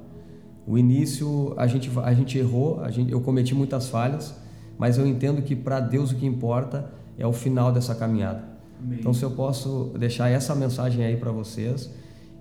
O 0.66 0.78
início, 0.78 1.52
a 1.58 1.66
gente, 1.66 1.90
a 2.02 2.14
gente 2.14 2.38
errou, 2.38 2.80
a 2.80 2.90
gente, 2.90 3.12
eu 3.12 3.20
cometi 3.20 3.54
muitas 3.54 3.90
falhas, 3.90 4.34
mas 4.78 4.96
eu 4.96 5.06
entendo 5.06 5.42
que 5.42 5.54
para 5.54 5.78
Deus 5.78 6.10
o 6.10 6.16
que 6.16 6.24
importa 6.24 6.90
é 7.18 7.26
o 7.26 7.34
final 7.34 7.70
dessa 7.70 7.94
caminhada. 7.94 8.53
Amém. 8.84 8.98
Então, 9.00 9.14
se 9.14 9.22
eu 9.22 9.30
posso 9.30 9.92
deixar 9.98 10.28
essa 10.28 10.54
mensagem 10.54 11.04
aí 11.04 11.16
para 11.16 11.32
vocês 11.32 11.90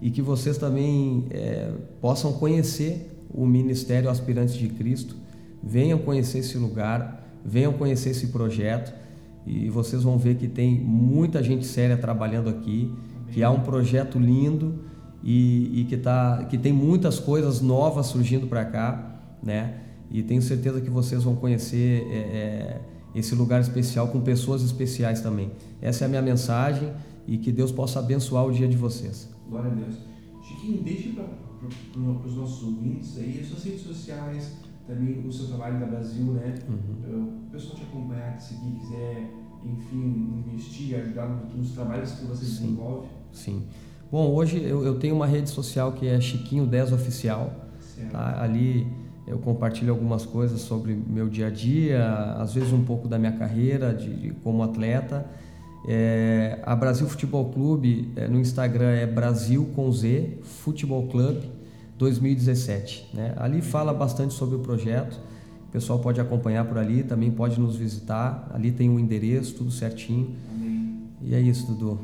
e 0.02 0.12
que 0.12 0.22
vocês 0.22 0.58
também 0.58 1.26
é, 1.30 1.72
possam 2.02 2.34
conhecer 2.34 3.10
o 3.34 3.46
Ministério 3.46 4.10
Aspirantes 4.10 4.56
de 4.56 4.68
Cristo, 4.68 5.16
venham 5.64 5.98
conhecer 5.98 6.40
esse 6.40 6.58
lugar, 6.58 7.26
venham 7.46 7.72
conhecer 7.72 8.10
esse 8.10 8.28
projeto 8.28 8.94
e 9.48 9.70
vocês 9.70 10.04
vão 10.04 10.18
ver 10.18 10.36
que 10.36 10.48
tem 10.48 10.78
muita 10.80 11.42
gente 11.42 11.66
séria 11.66 11.96
trabalhando 11.98 12.50
aqui, 12.50 12.94
que 13.32 13.42
há 13.42 13.50
um 13.50 13.62
projeto 13.62 14.20
lindo 14.20 14.84
e, 15.24 15.82
e 15.82 15.86
que, 15.86 15.98
tá, 15.98 16.46
que 16.50 16.58
tem 16.58 16.74
muitas 16.74 17.20
coisas 17.20 17.62
novas 17.62 18.08
surgindo 18.08 18.48
para 18.48 18.66
cá, 18.66 19.22
né? 19.42 19.76
E 20.12 20.22
tenho 20.22 20.42
certeza 20.42 20.80
que 20.80 20.90
vocês 20.90 21.24
vão 21.24 21.36
conhecer 21.36 22.06
é, 22.12 22.16
é, 22.16 22.82
esse 23.16 23.36
lugar 23.36 23.62
especial 23.62 24.08
com 24.08 24.22
pessoas 24.22 24.64
especiais 24.64 25.22
também. 25.22 25.52
Essa 25.82 26.04
é 26.04 26.08
a 26.08 26.10
minha 26.10 26.22
mensagem 26.22 26.92
e 27.28 27.38
que 27.38 27.52
Deus 27.52 27.72
possa 27.72 28.00
abençoar 28.00 28.46
o 28.46 28.52
dia 28.52 28.68
de 28.68 28.78
vocês. 28.78 29.30
Glória 29.50 29.72
a 29.72 29.74
Deus. 29.74 29.96
Chiquinho, 30.42 30.84
deixe 30.84 31.10
para 31.10 31.26
os 32.00 32.36
nossos 32.36 32.64
ouvintes 32.64 33.18
aí 33.18 33.40
as 33.40 33.48
suas 33.48 33.64
redes 33.64 33.82
sociais, 33.82 34.58
também 34.86 35.26
o 35.26 35.32
seu 35.32 35.48
trabalho 35.48 35.80
da 35.80 35.86
Brasil, 35.86 36.26
né? 36.34 36.56
Uhum. 36.68 37.46
O 37.48 37.52
pessoal 37.52 37.76
te 37.76 37.84
acompanhar, 37.84 38.36
te 38.36 38.44
seguir, 38.44 38.72
quiser, 38.80 39.32
enfim, 39.64 40.44
investir, 40.46 40.96
ajudar 40.96 41.28
nos 41.56 41.72
trabalhos 41.72 42.12
que 42.12 42.26
você 42.26 42.46
Sim. 42.46 42.52
desenvolve. 42.52 43.08
Sim. 43.32 43.64
Bom, 44.12 44.34
hoje 44.34 44.62
eu, 44.62 44.84
eu 44.84 45.00
tenho 45.00 45.16
uma 45.16 45.26
rede 45.26 45.50
social 45.50 45.94
que 45.94 46.08
é 46.08 46.20
Chiquinho 46.20 46.66
10 46.68 46.92
Oficial. 46.92 47.64
Tá? 48.12 48.42
Ali 48.42 48.88
eu 49.26 49.38
compartilho 49.38 49.92
algumas 49.92 50.26
coisas 50.26 50.62
sobre 50.62 50.94
meu 50.94 51.30
dia 51.30 51.48
a 51.48 51.50
dia, 51.50 52.36
às 52.38 52.54
vezes 52.54 52.74
um 52.74 52.84
pouco 52.84 53.08
da 53.08 53.18
minha 53.18 53.32
carreira 53.32 53.94
de, 53.94 54.14
de 54.14 54.30
como 54.44 54.64
atleta. 54.64 55.26
É, 55.86 56.60
a 56.64 56.76
Brasil 56.76 57.08
Futebol 57.08 57.52
Clube 57.52 58.12
é, 58.16 58.28
no 58.28 58.40
Instagram 58.40 58.92
é 58.92 59.06
Brasil 59.06 59.70
com 59.76 59.92
Z 59.92 60.40
Futebol 60.44 61.08
Clube 61.08 61.50
2017. 61.98 63.12
Né? 63.14 63.34
Ali 63.38 63.62
fala 63.62 63.94
bastante 63.94 64.34
sobre 64.34 64.56
o 64.56 64.60
projeto. 64.60 65.20
O 65.68 65.72
pessoal 65.72 66.00
pode 66.00 66.22
acompanhar 66.22 66.66
por 66.66 66.78
ali, 66.78 67.04
também 67.04 67.32
pode 67.32 67.60
nos 67.60 67.76
visitar. 67.76 68.50
Ali 68.54 68.72
tem 68.72 68.90
o 68.90 68.94
um 68.94 69.00
endereço, 69.00 69.56
tudo 69.56 69.72
certinho. 69.72 70.36
Amém. 70.54 71.00
E 71.22 71.34
é 71.34 71.40
isso, 71.40 71.66
Dudu. 71.68 72.00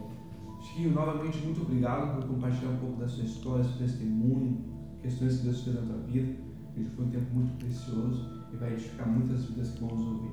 Chiquinho, 0.61 0.91
novamente, 0.93 1.37
muito 1.43 1.61
obrigado 1.61 2.15
por 2.15 2.27
compartilhar 2.27 2.71
um 2.71 2.77
pouco 2.77 2.99
da 2.99 3.07
sua 3.07 3.23
história, 3.23 3.63
seu 3.63 3.87
testemunho, 3.87 4.57
questões 5.01 5.37
que 5.37 5.43
Deus 5.43 5.61
fez 5.63 5.75
na 5.75 5.81
tua 5.81 5.97
vida. 6.07 6.48
Que 6.83 6.95
foi 6.95 7.05
um 7.05 7.09
tempo 7.09 7.33
muito 7.33 7.57
precioso 7.57 8.25
e 8.53 8.57
vai 8.57 8.73
edificar 8.73 9.07
muitas 9.07 9.45
vidas 9.45 9.69
que 9.69 9.79
vão 9.79 9.89
nos 9.89 10.07
ouvir. 10.07 10.31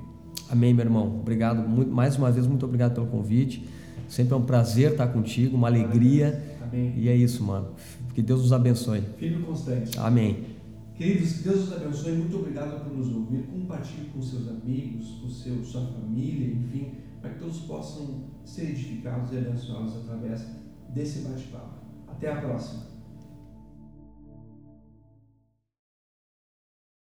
Amém, 0.49 0.73
meu 0.73 0.85
irmão. 0.85 1.19
Obrigado. 1.19 1.67
Muito, 1.67 1.91
mais 1.91 2.15
uma 2.17 2.31
vez, 2.31 2.47
muito 2.47 2.65
obrigado 2.65 2.93
pelo 2.93 3.07
convite. 3.07 3.67
Sempre 4.07 4.33
é 4.33 4.37
um 4.37 4.45
prazer 4.45 4.91
estar 4.91 5.07
contigo, 5.07 5.57
uma 5.57 5.67
alegria. 5.67 6.57
Amém. 6.61 6.93
E 6.95 7.09
é 7.09 7.15
isso, 7.15 7.43
mano. 7.43 7.69
Que 8.13 8.21
Deus 8.21 8.41
nos 8.41 8.53
abençoe. 8.53 9.01
Filho 9.17 9.45
constante. 9.45 9.97
Amém. 9.99 10.57
Queridos, 10.95 11.33
que 11.33 11.43
Deus 11.43 11.67
os 11.67 11.73
abençoe. 11.73 12.13
Muito 12.13 12.37
obrigado 12.37 12.83
por 12.83 12.97
nos 12.97 13.13
ouvir. 13.13 13.43
Compartilhe 13.43 14.09
com 14.09 14.21
seus 14.21 14.47
amigos, 14.47 15.19
com 15.21 15.29
seu, 15.29 15.63
sua 15.63 15.85
família, 15.85 16.47
enfim, 16.47 16.93
para 17.21 17.31
que 17.31 17.39
todos 17.39 17.59
possam 17.59 18.23
ser 18.43 18.69
edificados 18.69 19.31
e 19.33 19.37
abençoados 19.37 19.97
através 19.97 20.45
desse 20.93 21.19
bate-papo. 21.19 21.77
Até 22.07 22.31
a 22.31 22.37
próxima. 22.37 22.96